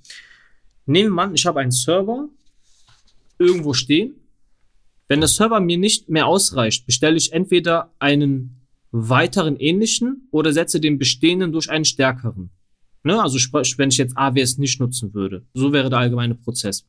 Nehmen 0.85 1.13
wir 1.13 1.23
an, 1.23 1.35
ich 1.35 1.45
habe 1.45 1.59
einen 1.59 1.71
Server 1.71 2.29
irgendwo 3.39 3.73
stehen. 3.73 4.15
Wenn 5.07 5.21
der 5.21 5.27
Server 5.27 5.59
mir 5.59 5.77
nicht 5.77 6.09
mehr 6.09 6.27
ausreicht, 6.27 6.85
bestelle 6.85 7.17
ich 7.17 7.33
entweder 7.33 7.91
einen 7.97 8.61
weiteren 8.91 9.55
ähnlichen 9.57 10.27
oder 10.31 10.53
setze 10.53 10.79
den 10.79 10.99
bestehenden 10.99 11.51
durch 11.51 11.69
einen 11.69 11.85
stärkeren. 11.85 12.51
Ne? 13.03 13.21
Also 13.21 13.37
wenn 13.77 13.89
ich 13.89 13.97
jetzt 13.97 14.17
AWS 14.17 14.57
nicht 14.57 14.79
nutzen 14.79 15.13
würde. 15.13 15.45
So 15.53 15.71
wäre 15.71 15.89
der 15.89 15.99
allgemeine 15.99 16.35
Prozess. 16.35 16.85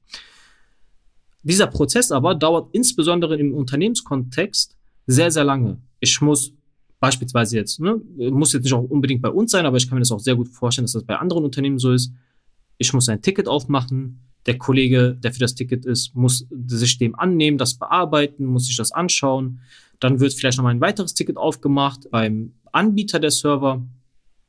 Dieser 1.42 1.66
Prozess 1.66 2.12
aber 2.12 2.34
dauert 2.34 2.68
insbesondere 2.74 3.38
im 3.38 3.54
Unternehmenskontext 3.54 4.76
sehr, 5.06 5.30
sehr 5.30 5.44
lange. 5.44 5.80
Ich 6.00 6.20
muss 6.20 6.52
beispielsweise 6.98 7.56
jetzt, 7.56 7.80
ne, 7.80 8.00
muss 8.30 8.52
jetzt 8.52 8.64
nicht 8.64 8.74
auch 8.74 8.82
unbedingt 8.82 9.22
bei 9.22 9.30
uns 9.30 9.50
sein, 9.50 9.64
aber 9.64 9.78
ich 9.78 9.88
kann 9.88 9.96
mir 9.96 10.02
das 10.02 10.12
auch 10.12 10.20
sehr 10.20 10.36
gut 10.36 10.48
vorstellen, 10.48 10.84
dass 10.84 10.92
das 10.92 11.04
bei 11.04 11.16
anderen 11.16 11.44
Unternehmen 11.44 11.78
so 11.78 11.92
ist. 11.92 12.12
Ich 12.76 12.92
muss 12.92 13.08
ein 13.08 13.22
Ticket 13.22 13.48
aufmachen. 13.48 14.29
Der 14.46 14.58
Kollege, 14.58 15.16
der 15.22 15.32
für 15.32 15.38
das 15.38 15.54
Ticket 15.54 15.84
ist, 15.84 16.14
muss 16.14 16.46
sich 16.66 16.98
dem 16.98 17.14
annehmen, 17.14 17.58
das 17.58 17.74
bearbeiten, 17.74 18.46
muss 18.46 18.66
sich 18.66 18.76
das 18.76 18.92
anschauen. 18.92 19.60
Dann 19.98 20.20
wird 20.20 20.32
vielleicht 20.32 20.56
noch 20.58 20.64
mal 20.64 20.70
ein 20.70 20.80
weiteres 20.80 21.14
Ticket 21.14 21.36
aufgemacht 21.36 22.10
beim 22.10 22.54
Anbieter 22.72 23.18
der 23.18 23.30
Server. 23.30 23.86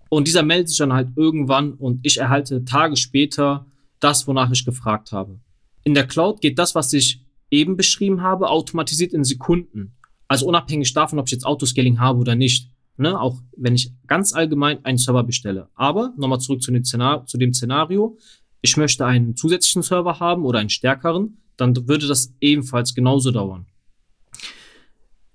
Und 0.10 0.28
dieser 0.28 0.44
meldet 0.44 0.70
sich 0.70 0.78
dann 0.78 0.94
halt 0.94 1.10
irgendwann 1.16 1.74
und 1.74 2.00
ich 2.04 2.18
erhalte 2.18 2.64
Tage 2.66 2.96
später 2.96 3.66
das, 4.00 4.28
wonach 4.28 4.52
ich 4.52 4.66
gefragt 4.66 5.12
habe. 5.12 5.40
In 5.84 5.94
der 5.94 6.08
Cloud 6.08 6.42
geht 6.42 6.60
das, 6.60 6.76
was 6.76 6.94
ich 6.94 7.22
eben 7.50 7.76
beschrieben 7.76 8.22
habe, 8.22 8.50
automatisiert 8.50 9.14
in 9.14 9.24
Sekunden. 9.24 9.94
Also 10.28 10.48
unabhängig 10.48 10.94
davon, 10.94 11.20
ob 11.20 11.28
ich 11.28 11.34
jetzt 11.34 11.46
Autoscaling 11.46 12.00
habe 12.00 12.20
oder 12.20 12.36
nicht. 12.36 12.70
Ne? 12.98 13.20
Auch 13.20 13.42
wenn 13.58 13.76
ich 13.76 13.92
ganz 14.08 14.34
allgemein 14.34 14.84
einen 14.86 14.98
Server 14.98 15.24
bestelle. 15.24 15.70
Aber 15.76 16.14
nochmal 16.18 16.40
zurück 16.40 16.62
zu 16.62 16.72
dem, 16.72 16.84
Szenar 16.84 17.26
zu 17.26 17.38
dem 17.38 17.54
Szenario. 17.54 18.18
Ich 18.62 18.78
möchte 18.78 19.06
einen 19.06 19.36
zusätzlichen 19.36 19.82
Server 19.82 20.20
haben 20.20 20.46
oder 20.46 20.60
einen 20.60 20.70
stärkeren, 20.70 21.38
dann 21.58 21.88
würde 21.88 22.08
das 22.08 22.34
ebenfalls 22.40 22.94
genauso 22.94 23.32
dauern. 23.32 23.66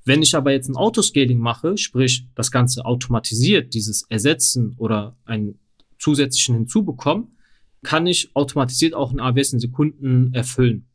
Wenn 0.04 0.23
ich 0.23 0.37
aber 0.37 0.52
jetzt 0.52 0.68
ein 0.68 0.76
Autoscaling 0.76 1.38
mache, 1.38 1.76
sprich 1.76 2.28
das 2.37 2.52
Ganze 2.52 2.85
automatisiert, 2.85 3.75
dieses 3.75 4.02
Ersetzen 4.09 4.75
oder 4.78 5.16
einen 5.25 5.59
zusätzlichen 5.99 6.54
hinzubekommen, 6.54 7.37
kann 7.83 8.06
ich 8.06 8.30
automatisiert 8.35 8.95
auch 8.95 9.12
ein 9.12 9.21
AWS 9.21 9.54
in 9.54 9.61
Sekunden 9.61 10.33
erfüllen. 10.33 10.87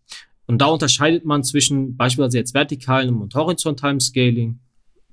Und 0.45 0.59
da 0.59 0.67
unterscheidet 0.67 1.25
man 1.25 1.43
zwischen 1.43 1.97
beispielsweise 1.97 2.37
jetzt 2.37 2.53
vertikalem 2.53 3.21
und 3.21 3.35
horizontalen 3.35 3.99
Scaling. 3.99 4.59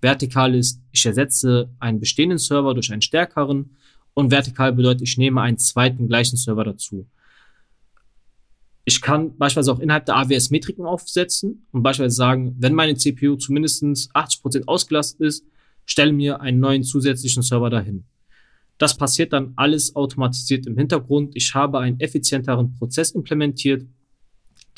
Vertikal 0.01 0.55
ist, 0.55 0.81
ich 0.93 1.05
ersetze 1.05 1.75
einen 1.81 1.99
bestehenden 1.99 2.39
Server 2.39 2.75
durch 2.75 2.93
einen 2.93 3.03
stärkeren 3.03 3.77
und 4.19 4.33
vertikal 4.33 4.73
bedeutet, 4.73 5.03
ich 5.03 5.17
nehme 5.17 5.41
einen 5.43 5.59
zweiten 5.59 6.09
gleichen 6.09 6.37
Server 6.37 6.65
dazu. 6.65 7.07
Ich 8.85 9.01
kann 9.01 9.39
beispielsweise 9.39 9.73
auch 9.73 9.79
innerhalb 9.79 10.07
der 10.07 10.17
AWS 10.17 10.51
Metriken 10.51 10.87
aufsetzen 10.87 11.69
und 11.71 11.85
beispielsweise 11.85 12.17
sagen, 12.17 12.57
wenn 12.59 12.75
meine 12.75 12.97
CPU 12.97 13.37
zumindest 13.37 13.85
80% 13.85 14.67
ausgelastet 14.67 15.21
ist, 15.21 15.45
stelle 15.87 16.13
mir 16.13 16.41
einen 16.41 16.59
neuen 16.59 16.83
zusätzlichen 16.83 17.45
Server 17.45 17.71
dahin. 17.71 18.07
Das 18.77 18.97
passiert 18.97 19.33
dann 19.33 19.53
alles 19.55 19.95
automatisiert 19.95 20.67
im 20.67 20.77
Hintergrund. 20.77 21.37
Ich 21.37 21.55
habe 21.55 21.79
einen 21.79 22.01
effizienteren 22.01 22.75
Prozess 22.75 23.13
implementiert. 23.13 23.87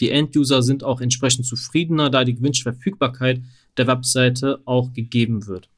Die 0.01 0.11
End-User 0.11 0.63
sind 0.63 0.85
auch 0.85 1.01
entsprechend 1.01 1.47
zufriedener, 1.47 2.11
da 2.11 2.25
die 2.25 2.35
gewünschte 2.35 2.75
Verfügbarkeit 2.75 3.41
der 3.79 3.87
Webseite 3.87 4.61
auch 4.67 4.93
gegeben 4.93 5.47
wird. 5.47 5.71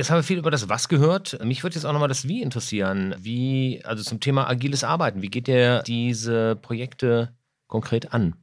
Jetzt 0.00 0.08
haben 0.08 0.16
wir 0.16 0.22
viel 0.22 0.38
über 0.38 0.50
das 0.50 0.70
Was 0.70 0.88
gehört. 0.88 1.44
Mich 1.44 1.62
würde 1.62 1.74
jetzt 1.74 1.84
auch 1.84 1.92
nochmal 1.92 2.08
das 2.08 2.26
Wie 2.26 2.40
interessieren. 2.40 3.14
Wie, 3.18 3.82
also 3.84 4.02
zum 4.02 4.18
Thema 4.18 4.48
agiles 4.48 4.82
Arbeiten. 4.82 5.20
Wie 5.20 5.28
geht 5.28 5.46
ihr 5.46 5.82
diese 5.86 6.56
Projekte 6.56 7.34
konkret 7.66 8.14
an? 8.14 8.34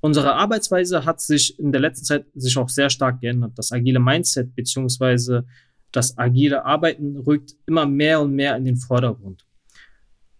Unsere 0.00 0.32
Arbeitsweise 0.32 1.04
hat 1.04 1.20
sich 1.20 1.58
in 1.58 1.72
der 1.72 1.82
letzten 1.82 2.06
Zeit 2.06 2.24
sich 2.34 2.56
auch 2.56 2.70
sehr 2.70 2.88
stark 2.88 3.20
geändert. 3.20 3.52
Das 3.56 3.70
agile 3.70 4.00
Mindset 4.00 4.54
beziehungsweise 4.54 5.44
das 5.92 6.16
agile 6.16 6.64
Arbeiten 6.64 7.18
rückt 7.18 7.54
immer 7.66 7.84
mehr 7.84 8.22
und 8.22 8.32
mehr 8.32 8.56
in 8.56 8.64
den 8.64 8.76
Vordergrund. 8.78 9.44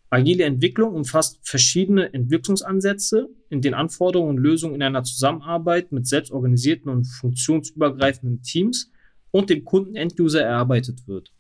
Agile 0.09 0.45
Entwicklung 0.45 0.95
umfasst 0.95 1.41
verschiedene 1.43 2.11
Entwicklungsansätze, 2.15 3.29
in 3.51 3.61
denen 3.61 3.75
Anforderungen 3.75 4.39
und 4.39 4.43
Lösungen 4.43 4.77
in 4.77 4.83
einer 4.83 5.05
Zusammenarbeit 5.05 5.93
mit 5.93 6.07
selbstorganisierten 6.07 6.91
und 6.91 7.05
funktionsübergreifenden 7.05 8.41
Teams 8.41 8.91
und 9.35 9.51
dem 9.51 9.65
Kunden-End-User 9.65 10.43
erarbeitet 10.43 11.09
wird. 11.09 11.33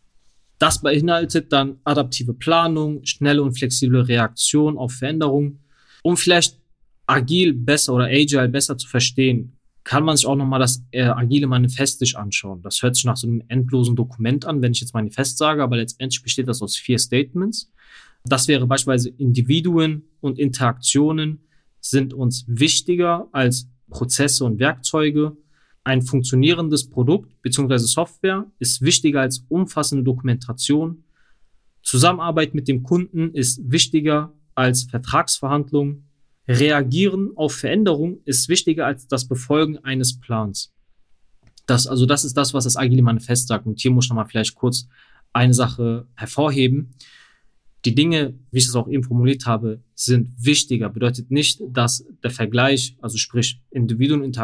Das 0.59 0.83
beinhaltet 0.83 1.53
dann 1.53 1.79
adaptive 1.85 2.35
Planung, 2.35 3.05
schnelle 3.05 3.41
und 3.41 3.57
flexible 3.57 4.01
Reaktion 4.01 4.77
auf 4.77 4.95
Veränderungen. 4.95 5.61
Um 6.03 6.17
vielleicht 6.17 6.59
agil 7.07 7.55
besser 7.55 7.95
oder 7.95 8.07
agile 8.07 8.49
besser 8.49 8.77
zu 8.77 8.89
verstehen, 8.89 9.57
kann 9.85 10.03
man 10.03 10.17
sich 10.17 10.27
auch 10.27 10.35
nochmal 10.35 10.59
das 10.59 10.83
äh, 10.91 11.03
agile 11.03 11.47
Manifest 11.47 12.01
sich 12.01 12.19
anschauen. 12.19 12.63
Das 12.63 12.83
hört 12.83 12.97
sich 12.97 13.05
nach 13.05 13.17
so 13.17 13.29
einem 13.29 13.45
endlosen 13.47 13.95
Dokument 13.95 14.45
an, 14.45 14.61
wenn 14.61 14.73
ich 14.73 14.81
jetzt 14.81 14.95
Manifest 14.95 15.39
sage, 15.39 15.63
aber 15.63 15.77
letztendlich 15.77 16.21
besteht 16.21 16.49
das 16.49 16.63
aus 16.63 16.77
vier 16.77 16.99
Statements. 16.99 17.71
Das 18.25 18.49
wäre 18.49 18.67
beispielsweise 18.67 19.11
Individuen 19.11 20.03
und 20.21 20.41
Interaktionen 20.41 21.47
sind 21.81 22.13
uns 22.13 22.45
wichtiger 22.49 23.29
als 23.31 23.69
Prozesse 23.89 24.45
und 24.45 24.59
Werkzeuge. 24.59 25.37
Ein 25.85 26.01
funktionierendes 26.01 26.89
Produkt 26.89 27.41
bzw. 27.43 27.77
Software 27.77 28.47
ist 28.59 28.81
wichtiger 28.81 29.21
als 29.21 29.45
umfassende 29.49 30.03
Dokumentation. 30.03 31.05
Zusammenarbeit 31.83 32.55
mit 32.55 32.69
dem 32.69 32.83
Kunden 32.83 33.35
ist 33.35 33.61
wichtiger 33.71 34.33
als 34.55 34.85
Vertragsverhandlungen. 34.85 36.09
Reagieren 36.49 37.33
auf 37.37 37.55
Veränderungen 37.55 38.19
ist 38.25 38.49
wichtiger 38.49 38.87
als 38.87 39.07
das 39.09 39.29
Befolgen 39.29 39.79
eines 39.79 40.19
Plans. 40.19 40.73
Das, 41.67 41.87
also 41.87 42.07
das 42.07 42.25
ist 42.25 42.37
das, 42.37 42.55
was 42.55 42.65
das 42.65 42.77
Agile 42.77 43.03
Manifest 43.03 43.49
sagt. 43.49 43.67
Und 43.67 43.81
hier 43.81 43.91
muss 43.91 44.07
ich 44.07 44.11
nochmal 44.11 44.27
vielleicht 44.27 44.55
kurz 44.55 44.89
eine 45.33 45.55
Sache 45.55 46.07
hervorheben. 46.15 46.95
Die 47.85 47.95
Dinge, 47.95 48.35
wie 48.51 48.59
ich 48.59 48.67
es 48.67 48.75
auch 48.75 48.89
eben 48.89 49.03
formuliert 49.03 49.45
habe, 49.45 49.83
sind 49.95 50.31
wichtiger. 50.39 50.89
Bedeutet 50.89 51.31
nicht, 51.31 51.61
dass 51.69 52.07
der 52.23 52.31
Vergleich, 52.31 52.97
also 53.03 53.19
sprich 53.19 53.61
Individuen 53.71 54.23
und 54.23 54.39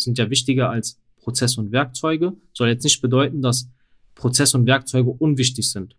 sind 0.00 0.18
ja 0.18 0.28
wichtiger 0.28 0.68
als 0.70 1.00
Prozesse 1.16 1.60
und 1.60 1.72
Werkzeuge. 1.72 2.34
Soll 2.52 2.68
jetzt 2.68 2.84
nicht 2.84 3.00
bedeuten, 3.00 3.40
dass 3.40 3.70
Prozesse 4.14 4.58
und 4.58 4.66
Werkzeuge 4.66 5.10
unwichtig 5.10 5.70
sind. 5.70 5.96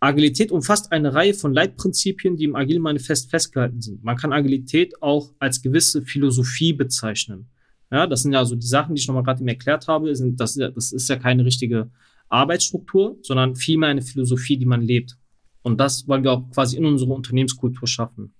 Agilität 0.00 0.50
umfasst 0.50 0.92
eine 0.92 1.12
Reihe 1.12 1.34
von 1.34 1.52
Leitprinzipien, 1.52 2.36
die 2.36 2.44
im 2.44 2.56
Agile 2.56 2.80
Manifest 2.80 3.30
festgehalten 3.30 3.82
sind. 3.82 4.02
Man 4.04 4.16
kann 4.16 4.32
Agilität 4.32 5.02
auch 5.02 5.32
als 5.40 5.60
gewisse 5.60 6.02
Philosophie 6.02 6.72
bezeichnen. 6.72 7.48
Ja, 7.90 8.06
das 8.06 8.22
sind 8.22 8.32
ja 8.32 8.44
so 8.44 8.54
die 8.54 8.66
Sachen, 8.66 8.94
die 8.94 9.00
ich 9.00 9.08
nochmal 9.08 9.24
gerade 9.24 9.44
erklärt 9.46 9.88
habe. 9.88 10.14
Sind, 10.14 10.40
das, 10.40 10.54
das 10.54 10.92
ist 10.92 11.08
ja 11.08 11.16
keine 11.16 11.44
richtige 11.44 11.90
Arbeitsstruktur, 12.28 13.18
sondern 13.22 13.56
vielmehr 13.56 13.88
eine 13.88 14.02
Philosophie, 14.02 14.56
die 14.56 14.66
man 14.66 14.82
lebt. 14.82 15.16
Und 15.62 15.78
das 15.78 16.06
wollen 16.08 16.24
wir 16.24 16.32
auch 16.32 16.50
quasi 16.50 16.76
in 16.76 16.84
unserer 16.84 17.10
Unternehmenskultur 17.10 17.86
schaffen. 17.86 18.34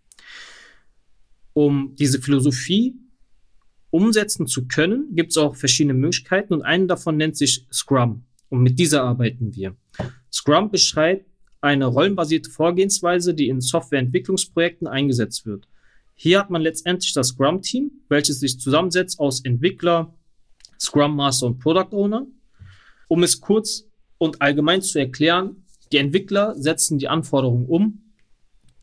Um 1.52 1.94
diese 1.96 2.20
Philosophie 2.20 2.94
umsetzen 3.90 4.46
zu 4.46 4.68
können, 4.68 5.14
gibt 5.14 5.30
es 5.30 5.36
auch 5.36 5.56
verschiedene 5.56 5.94
Möglichkeiten 5.94 6.54
und 6.54 6.62
eine 6.62 6.86
davon 6.86 7.16
nennt 7.16 7.36
sich 7.36 7.66
Scrum. 7.72 8.24
Und 8.50 8.62
mit 8.62 8.78
dieser 8.78 9.02
arbeiten 9.02 9.54
wir. 9.54 9.76
Scrum 10.32 10.70
beschreibt 10.70 11.26
eine 11.60 11.86
rollenbasierte 11.86 12.50
Vorgehensweise, 12.50 13.34
die 13.34 13.48
in 13.48 13.60
Softwareentwicklungsprojekten 13.60 14.86
eingesetzt 14.86 15.44
wird. 15.46 15.68
Hier 16.14 16.40
hat 16.40 16.50
man 16.50 16.62
letztendlich 16.62 17.12
das 17.12 17.28
Scrum-Team, 17.28 17.90
welches 18.08 18.40
sich 18.40 18.58
zusammensetzt 18.58 19.18
aus 19.18 19.44
Entwickler, 19.44 20.14
Scrum 20.80 21.16
Master 21.16 21.46
und 21.46 21.58
Product 21.58 21.92
Owner. 21.92 22.26
Um 23.08 23.22
es 23.22 23.40
kurz 23.40 23.84
und 24.18 24.40
allgemein 24.42 24.82
zu 24.82 24.98
erklären, 24.98 25.64
die 25.92 25.96
Entwickler 25.96 26.54
setzen 26.56 26.98
die 26.98 27.08
Anforderungen 27.08 27.66
um. 27.66 28.02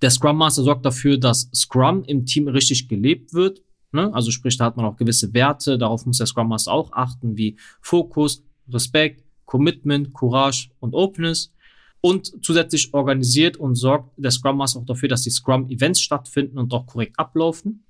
Der 0.02 0.10
Scrum 0.10 0.38
Master 0.38 0.64
sorgt 0.64 0.86
dafür, 0.86 1.18
dass 1.18 1.50
Scrum 1.54 2.04
im 2.04 2.26
Team 2.26 2.48
richtig 2.48 2.88
gelebt 2.88 3.34
wird. 3.34 3.62
Ne? 3.92 4.14
Also 4.14 4.32
sprich, 4.32 4.58
da 4.58 4.66
hat 4.66 4.78
man 4.78 4.86
auch 4.86 4.98
gewisse 4.98 5.34
Werte, 5.34 5.78
darauf 5.78 6.06
muss 6.06 6.18
der 6.18 6.28
Scrum 6.28 6.50
Master 6.50 6.74
auch 6.74 6.92
achten, 6.92 7.38
wie 7.38 7.58
Fokus, 7.82 8.44
Respekt, 8.68 9.24
Commitment, 9.46 10.14
Courage 10.14 10.70
und 10.80 10.94
Openness 10.94 11.54
und 12.02 12.44
zusätzlich 12.44 12.94
organisiert 12.94 13.58
und 13.58 13.76
sorgt 13.76 14.12
der 14.18 14.32
Scrum 14.32 14.58
Master 14.58 14.80
auch 14.80 14.86
dafür, 14.86 15.10
dass 15.10 15.22
die 15.22 15.30
Scrum-Events 15.30 16.02
stattfinden 16.02 16.58
und 16.58 16.74
auch 16.74 16.86
korrekt 16.86 17.18
ablaufen. 17.18 17.84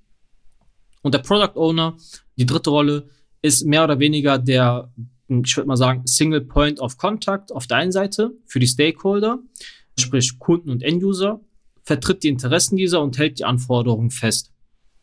Und 1.02 1.14
der 1.14 1.18
Product 1.20 1.56
Owner, 1.56 1.96
die 2.36 2.46
dritte 2.46 2.70
Rolle, 2.70 3.08
ist 3.42 3.64
mehr 3.64 3.84
oder 3.84 3.98
weniger 3.98 4.38
der 4.38 4.90
ich 5.28 5.56
würde 5.56 5.68
mal 5.68 5.76
sagen, 5.76 6.06
Single 6.06 6.42
Point 6.42 6.80
of 6.80 6.98
Contact 6.98 7.52
auf 7.52 7.66
der 7.66 7.78
einen 7.78 7.92
Seite 7.92 8.32
für 8.46 8.60
die 8.60 8.66
Stakeholder, 8.66 9.38
sprich 9.98 10.38
Kunden 10.38 10.70
und 10.70 10.82
Enduser, 10.82 11.40
vertritt 11.82 12.22
die 12.22 12.28
Interessen 12.28 12.76
dieser 12.76 13.02
und 13.02 13.18
hält 13.18 13.38
die 13.38 13.44
Anforderungen 13.44 14.10
fest. 14.10 14.52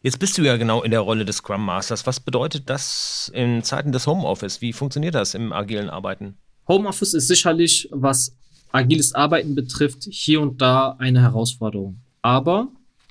Jetzt 0.02 0.20
bist 0.20 0.38
du 0.38 0.42
ja 0.42 0.58
genau 0.58 0.84
in 0.84 0.92
der 0.92 1.00
Rolle 1.00 1.24
des 1.24 1.38
Scrum 1.38 1.64
Masters. 1.64 2.06
Was 2.06 2.20
bedeutet 2.20 2.70
das 2.70 3.32
in 3.34 3.64
Zeiten 3.64 3.94
des 3.94 4.06
Homeoffice? 4.06 4.60
Wie 4.60 4.74
funktioniert 4.74 5.16
das 5.16 5.34
im 5.34 5.54
agilen 5.54 5.90
Arbeiten? 5.90 6.36
Homeoffice 6.68 7.14
ist 7.14 7.28
sicherlich, 7.28 7.88
was 7.92 8.36
agiles 8.74 9.14
Arbeiten 9.14 9.56
betrifft, 9.56 10.04
hier 10.10 10.42
und 10.42 10.62
da 10.62 10.96
eine 11.00 11.22
Herausforderung. 11.22 12.02
Aber, 12.22 12.68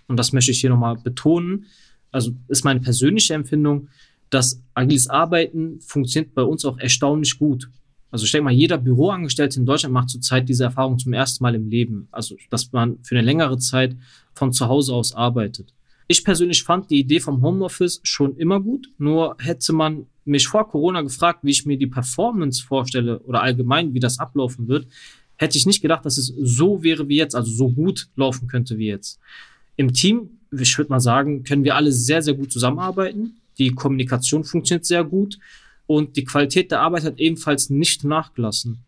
und 0.06 0.18
das 0.18 0.32
möchte 0.32 0.50
ich 0.50 0.60
hier 0.60 0.70
nochmal 0.70 0.96
betonen, 0.96 1.66
also 2.10 2.32
ist 2.48 2.64
meine 2.64 2.80
persönliche 2.80 3.32
Empfindung, 3.32 3.88
dass 4.32 4.62
agiles 4.72 5.08
Arbeiten 5.10 5.78
funktioniert 5.80 6.34
bei 6.34 6.42
uns 6.42 6.64
auch 6.64 6.78
erstaunlich 6.78 7.38
gut. 7.38 7.68
Also 8.10 8.24
ich 8.24 8.32
denke 8.32 8.44
mal, 8.44 8.52
jeder 8.52 8.78
Büroangestellte 8.78 9.60
in 9.60 9.66
Deutschland 9.66 9.92
macht 9.92 10.08
zurzeit 10.08 10.48
diese 10.48 10.64
Erfahrung 10.64 10.98
zum 10.98 11.12
ersten 11.12 11.44
Mal 11.44 11.54
im 11.54 11.68
Leben. 11.68 12.08
Also, 12.10 12.36
dass 12.48 12.72
man 12.72 12.98
für 13.02 13.14
eine 13.14 13.24
längere 13.24 13.58
Zeit 13.58 13.94
von 14.34 14.50
zu 14.52 14.68
Hause 14.68 14.94
aus 14.94 15.14
arbeitet. 15.14 15.74
Ich 16.08 16.24
persönlich 16.24 16.62
fand 16.62 16.90
die 16.90 17.00
Idee 17.00 17.20
vom 17.20 17.42
Homeoffice 17.42 18.00
schon 18.04 18.34
immer 18.36 18.58
gut. 18.58 18.88
Nur 18.96 19.36
hätte 19.38 19.74
man 19.74 20.06
mich 20.24 20.48
vor 20.48 20.66
Corona 20.66 21.02
gefragt, 21.02 21.40
wie 21.42 21.50
ich 21.50 21.66
mir 21.66 21.76
die 21.76 21.86
Performance 21.86 22.64
vorstelle 22.64 23.18
oder 23.20 23.42
allgemein, 23.42 23.92
wie 23.92 24.00
das 24.00 24.18
ablaufen 24.18 24.66
wird, 24.66 24.86
hätte 25.36 25.58
ich 25.58 25.66
nicht 25.66 25.82
gedacht, 25.82 26.06
dass 26.06 26.16
es 26.16 26.32
so 26.40 26.82
wäre 26.82 27.08
wie 27.08 27.16
jetzt, 27.16 27.34
also 27.34 27.52
so 27.52 27.70
gut 27.70 28.08
laufen 28.16 28.48
könnte 28.48 28.78
wie 28.78 28.86
jetzt. 28.86 29.20
Im 29.76 29.92
Team, 29.92 30.38
ich 30.50 30.78
würde 30.78 30.90
mal 30.90 31.00
sagen, 31.00 31.44
können 31.44 31.64
wir 31.64 31.76
alle 31.76 31.92
sehr, 31.92 32.22
sehr 32.22 32.34
gut 32.34 32.50
zusammenarbeiten. 32.50 33.41
Die 33.58 33.70
Kommunikation 33.70 34.44
funktioniert 34.44 34.84
sehr 34.84 35.04
gut 35.04 35.38
und 35.86 36.16
die 36.16 36.24
Qualität 36.24 36.70
der 36.70 36.80
Arbeit 36.80 37.04
hat 37.04 37.18
ebenfalls 37.18 37.70
nicht 37.70 38.04
nachgelassen. 38.04 38.78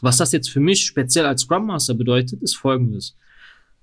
Was 0.00 0.16
das 0.16 0.32
jetzt 0.32 0.50
für 0.50 0.60
mich 0.60 0.84
speziell 0.84 1.26
als 1.26 1.42
Scrum 1.42 1.66
Master 1.66 1.94
bedeutet, 1.94 2.42
ist 2.42 2.56
folgendes. 2.56 3.16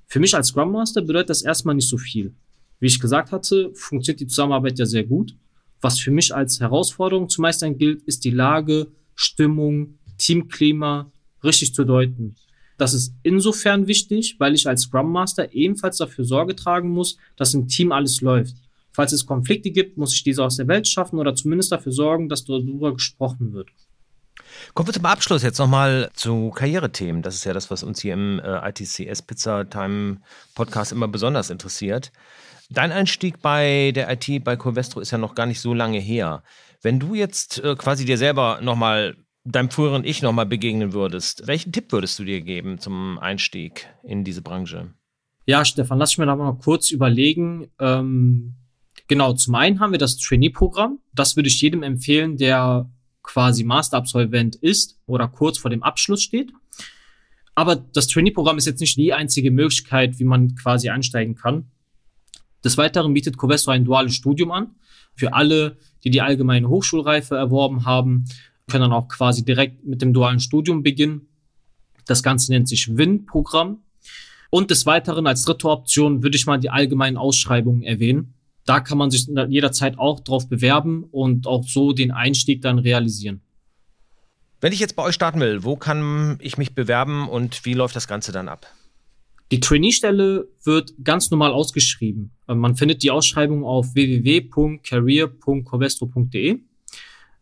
Für 0.07 0.19
mich 0.19 0.35
als 0.35 0.47
Scrum 0.47 0.71
Master 0.71 1.01
bedeutet 1.01 1.29
das 1.29 1.41
erstmal 1.41 1.75
nicht 1.75 1.89
so 1.89 1.97
viel. 1.97 2.33
Wie 2.79 2.87
ich 2.87 2.99
gesagt 2.99 3.31
hatte, 3.31 3.71
funktioniert 3.73 4.19
die 4.19 4.27
Zusammenarbeit 4.27 4.77
ja 4.79 4.85
sehr 4.85 5.03
gut. 5.03 5.35
Was 5.81 5.99
für 5.99 6.11
mich 6.11 6.33
als 6.33 6.59
Herausforderung 6.59 7.29
zu 7.29 7.41
meistern 7.41 7.77
gilt, 7.77 8.01
ist 8.03 8.23
die 8.23 8.31
Lage, 8.31 8.87
Stimmung, 9.15 9.97
Teamklima 10.17 11.11
richtig 11.43 11.73
zu 11.73 11.83
deuten. 11.83 12.35
Das 12.77 12.93
ist 12.93 13.13
insofern 13.23 13.87
wichtig, 13.87 14.35
weil 14.39 14.53
ich 14.53 14.67
als 14.67 14.83
Scrum 14.83 15.11
Master 15.11 15.53
ebenfalls 15.53 15.97
dafür 15.97 16.25
Sorge 16.25 16.55
tragen 16.55 16.89
muss, 16.89 17.17
dass 17.37 17.53
im 17.53 17.67
Team 17.67 17.91
alles 17.91 18.21
läuft. 18.21 18.55
Falls 18.95 19.11
es 19.11 19.25
Konflikte 19.25 19.71
gibt, 19.71 19.97
muss 19.97 20.13
ich 20.13 20.23
diese 20.23 20.43
aus 20.43 20.55
der 20.55 20.69
Welt 20.69 20.87
schaffen 20.87 21.19
oder 21.19 21.35
zumindest 21.35 21.71
dafür 21.71 21.91
sorgen, 21.91 22.29
dass 22.29 22.45
darüber 22.45 22.93
gesprochen 22.93 23.51
wird. 23.51 23.67
Kommen 24.73 24.87
wir 24.87 24.93
zum 24.93 25.05
Abschluss 25.05 25.43
jetzt 25.43 25.59
nochmal 25.59 26.09
zu 26.13 26.51
Karrierethemen. 26.51 27.21
Das 27.21 27.35
ist 27.35 27.43
ja 27.43 27.51
das, 27.51 27.69
was 27.69 27.83
uns 27.83 27.99
hier 27.99 28.13
im 28.13 28.39
äh, 28.39 28.69
ITCS 28.69 29.23
Pizza 29.23 29.69
Time 29.69 30.21
Podcast 30.55 30.93
immer 30.93 31.09
besonders 31.09 31.49
interessiert. 31.49 32.13
Dein 32.69 32.93
Einstieg 32.93 33.41
bei 33.41 33.91
der 33.93 34.09
IT 34.11 34.43
bei 34.45 34.55
Covestro 34.55 35.01
ist 35.01 35.11
ja 35.11 35.17
noch 35.17 35.35
gar 35.35 35.45
nicht 35.45 35.59
so 35.59 35.73
lange 35.73 35.99
her. 35.99 36.43
Wenn 36.81 36.99
du 36.99 37.15
jetzt 37.15 37.61
äh, 37.63 37.75
quasi 37.75 38.05
dir 38.05 38.17
selber 38.17 38.59
nochmal 38.61 39.17
deinem 39.43 39.69
früheren 39.71 40.05
Ich 40.05 40.21
nochmal 40.21 40.45
begegnen 40.45 40.93
würdest, 40.93 41.47
welchen 41.47 41.73
Tipp 41.73 41.91
würdest 41.91 42.17
du 42.17 42.23
dir 42.23 42.41
geben 42.41 42.79
zum 42.79 43.19
Einstieg 43.19 43.87
in 44.03 44.23
diese 44.23 44.41
Branche? 44.41 44.93
Ja, 45.45 45.65
Stefan, 45.65 45.99
lass 45.99 46.11
ich 46.11 46.17
mir 46.17 46.25
da 46.25 46.35
mal 46.35 46.57
kurz 46.57 46.91
überlegen. 46.91 47.67
Ähm, 47.77 48.55
genau, 49.07 49.33
zum 49.33 49.55
einen 49.55 49.79
haben 49.79 49.91
wir 49.91 49.99
das 49.99 50.17
Trainee-Programm. 50.17 50.99
Das 51.13 51.35
würde 51.35 51.49
ich 51.49 51.61
jedem 51.61 51.83
empfehlen, 51.83 52.37
der 52.37 52.89
quasi 53.23 53.63
Masterabsolvent 53.63 54.55
ist 54.55 54.99
oder 55.05 55.27
kurz 55.27 55.57
vor 55.57 55.71
dem 55.71 55.83
Abschluss 55.83 56.21
steht. 56.21 56.51
Aber 57.55 57.75
das 57.75 58.07
Trainee-Programm 58.07 58.57
ist 58.57 58.65
jetzt 58.65 58.81
nicht 58.81 58.97
die 58.97 59.13
einzige 59.13 59.49
Möglichkeit, 59.49 60.19
wie 60.19 60.25
man 60.25 60.55
quasi 60.55 60.89
einsteigen 60.89 61.35
kann. 61.35 61.71
Des 62.63 62.77
Weiteren 62.77 63.13
bietet 63.13 63.37
Covestro 63.37 63.71
ein 63.71 63.85
duales 63.85 64.13
Studium 64.13 64.51
an. 64.51 64.75
Für 65.15 65.33
alle, 65.33 65.77
die 66.03 66.09
die 66.09 66.21
allgemeine 66.21 66.67
Hochschulreife 66.67 67.35
erworben 67.35 67.85
haben, 67.85 68.25
können 68.67 68.81
dann 68.81 68.93
auch 68.93 69.07
quasi 69.07 69.45
direkt 69.45 69.85
mit 69.85 70.01
dem 70.01 70.13
dualen 70.13 70.39
Studium 70.39 70.83
beginnen. 70.83 71.27
Das 72.05 72.21
Ganze 72.21 72.51
nennt 72.51 72.67
sich 72.67 72.97
WIN-Programm. 72.97 73.79
Und 74.49 74.71
des 74.71 74.85
Weiteren 74.85 75.27
als 75.27 75.43
dritte 75.43 75.69
Option 75.69 76.23
würde 76.23 76.37
ich 76.37 76.45
mal 76.45 76.59
die 76.59 76.69
allgemeinen 76.69 77.17
Ausschreibungen 77.17 77.83
erwähnen. 77.83 78.34
Da 78.65 78.79
kann 78.79 78.97
man 78.97 79.11
sich 79.11 79.27
jederzeit 79.27 79.99
auch 79.99 80.21
drauf 80.21 80.49
bewerben 80.49 81.03
und 81.11 81.47
auch 81.47 81.67
so 81.67 81.93
den 81.93 82.11
Einstieg 82.11 82.61
dann 82.61 82.79
realisieren. 82.79 83.41
Wenn 84.59 84.73
ich 84.73 84.79
jetzt 84.79 84.95
bei 84.95 85.03
euch 85.03 85.15
starten 85.15 85.39
will, 85.39 85.63
wo 85.63 85.75
kann 85.75 86.39
ich 86.41 86.57
mich 86.57 86.73
bewerben 86.73 87.29
und 87.29 87.65
wie 87.65 87.73
läuft 87.73 87.95
das 87.95 88.07
Ganze 88.07 88.31
dann 88.31 88.49
ab? 88.49 88.65
Die 89.51 89.59
Trainee-Stelle 89.59 90.47
wird 90.63 90.93
ganz 91.03 91.29
normal 91.29 91.51
ausgeschrieben. 91.51 92.31
Ähm, 92.47 92.57
man 92.59 92.75
findet 92.75 93.03
die 93.03 93.11
Ausschreibung 93.11 93.63
auf 93.63 93.93
www.career.covestro.de. 93.93 96.61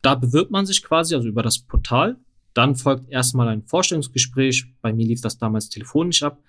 Da 0.02 0.16
bewirbt 0.16 0.52
man 0.52 0.66
sich 0.66 0.84
quasi, 0.84 1.16
also 1.16 1.30
über 1.30 1.44
das 1.44 1.60
Portal. 1.60 2.18
Dann 2.54 2.76
folgt 2.76 3.10
erstmal 3.10 3.48
ein 3.48 3.64
Vorstellungsgespräch. 3.64 4.66
Bei 4.82 4.92
mir 4.92 5.08
lief 5.08 5.22
das 5.22 5.38
damals 5.38 5.70
telefonisch 5.70 6.24
ab. 6.24 6.40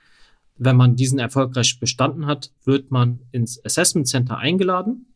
Wenn 0.57 0.77
man 0.77 0.97
diesen 0.97 1.19
erfolgreich 1.19 1.81
bestanden 1.81 2.27
hat, 2.27 2.53
wird 2.65 2.91
man 2.91 3.21
ins 3.33 3.65
Assessment 3.65 4.07
Center 4.07 4.39
eingeladen. 4.39 5.07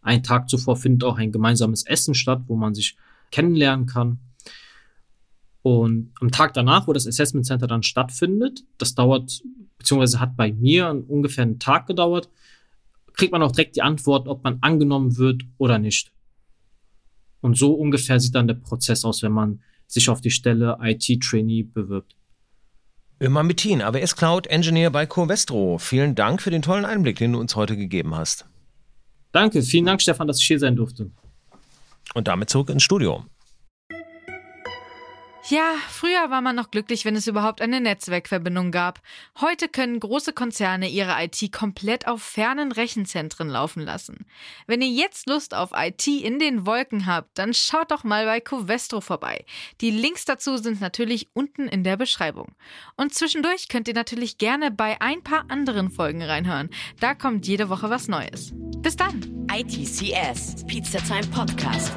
Ein 0.00 0.22
Tag 0.22 0.48
zuvor 0.48 0.76
findet 0.76 1.04
auch 1.04 1.18
ein 1.18 1.32
gemeinsames 1.32 1.84
Essen 1.84 2.14
statt, 2.14 2.44
wo 2.46 2.56
man 2.56 2.74
sich 2.74 2.96
kennenlernen 3.30 3.86
kann. 3.86 4.20
Und 5.62 6.12
am 6.20 6.30
Tag 6.30 6.54
danach, 6.54 6.86
wo 6.86 6.92
das 6.92 7.06
Assessment 7.06 7.44
Center 7.44 7.66
dann 7.66 7.82
stattfindet, 7.82 8.64
das 8.78 8.94
dauert, 8.94 9.42
beziehungsweise 9.78 10.20
hat 10.20 10.36
bei 10.36 10.52
mir 10.52 10.90
ungefähr 11.08 11.42
einen 11.42 11.58
Tag 11.58 11.86
gedauert, 11.86 12.30
kriegt 13.14 13.32
man 13.32 13.42
auch 13.42 13.52
direkt 13.52 13.76
die 13.76 13.82
Antwort, 13.82 14.28
ob 14.28 14.44
man 14.44 14.58
angenommen 14.60 15.16
wird 15.16 15.42
oder 15.58 15.78
nicht. 15.78 16.12
Und 17.40 17.58
so 17.58 17.74
ungefähr 17.74 18.20
sieht 18.20 18.34
dann 18.34 18.46
der 18.46 18.54
Prozess 18.54 19.04
aus, 19.04 19.22
wenn 19.22 19.32
man 19.32 19.60
sich 19.86 20.08
auf 20.08 20.20
die 20.20 20.30
Stelle 20.30 20.78
IT-Trainee 20.80 21.64
bewirbt. 21.64 22.16
Immer 23.18 23.42
Mittin, 23.42 23.80
AWS 23.80 24.14
Cloud 24.14 24.46
Engineer 24.46 24.90
bei 24.90 25.06
Covestro. 25.06 25.78
Vielen 25.78 26.14
Dank 26.14 26.42
für 26.42 26.50
den 26.50 26.60
tollen 26.60 26.84
Einblick, 26.84 27.16
den 27.16 27.32
du 27.32 27.40
uns 27.40 27.56
heute 27.56 27.74
gegeben 27.74 28.14
hast. 28.14 28.44
Danke, 29.32 29.62
vielen 29.62 29.86
Dank, 29.86 30.02
Stefan, 30.02 30.28
dass 30.28 30.38
ich 30.38 30.46
hier 30.46 30.58
sein 30.58 30.76
durfte. 30.76 31.10
Und 32.14 32.28
damit 32.28 32.50
zurück 32.50 32.68
ins 32.68 32.82
Studio. 32.82 33.24
Ja, 35.48 35.74
früher 35.88 36.28
war 36.28 36.40
man 36.40 36.56
noch 36.56 36.72
glücklich, 36.72 37.04
wenn 37.04 37.14
es 37.14 37.28
überhaupt 37.28 37.60
eine 37.60 37.80
Netzwerkverbindung 37.80 38.72
gab. 38.72 39.00
Heute 39.40 39.68
können 39.68 40.00
große 40.00 40.32
Konzerne 40.32 40.88
ihre 40.88 41.14
IT 41.22 41.52
komplett 41.52 42.08
auf 42.08 42.20
fernen 42.20 42.72
Rechenzentren 42.72 43.48
laufen 43.48 43.84
lassen. 43.84 44.26
Wenn 44.66 44.82
ihr 44.82 44.88
jetzt 44.88 45.28
Lust 45.28 45.54
auf 45.54 45.70
IT 45.72 46.04
in 46.08 46.40
den 46.40 46.66
Wolken 46.66 47.06
habt, 47.06 47.38
dann 47.38 47.54
schaut 47.54 47.92
doch 47.92 48.02
mal 48.02 48.24
bei 48.24 48.40
Covestro 48.40 49.00
vorbei. 49.00 49.44
Die 49.80 49.92
Links 49.92 50.24
dazu 50.24 50.56
sind 50.56 50.80
natürlich 50.80 51.28
unten 51.32 51.68
in 51.68 51.84
der 51.84 51.96
Beschreibung. 51.96 52.56
Und 52.96 53.14
zwischendurch 53.14 53.68
könnt 53.68 53.86
ihr 53.86 53.94
natürlich 53.94 54.38
gerne 54.38 54.72
bei 54.72 55.00
ein 55.00 55.22
paar 55.22 55.44
anderen 55.48 55.92
Folgen 55.92 56.22
reinhören. 56.22 56.70
Da 56.98 57.14
kommt 57.14 57.46
jede 57.46 57.68
Woche 57.68 57.88
was 57.88 58.08
Neues. 58.08 58.52
Bis 58.78 58.96
dann. 58.96 59.46
ITCS, 59.52 60.66
Pizza 60.66 60.98
Time 60.98 61.26
Podcast. 61.28 61.92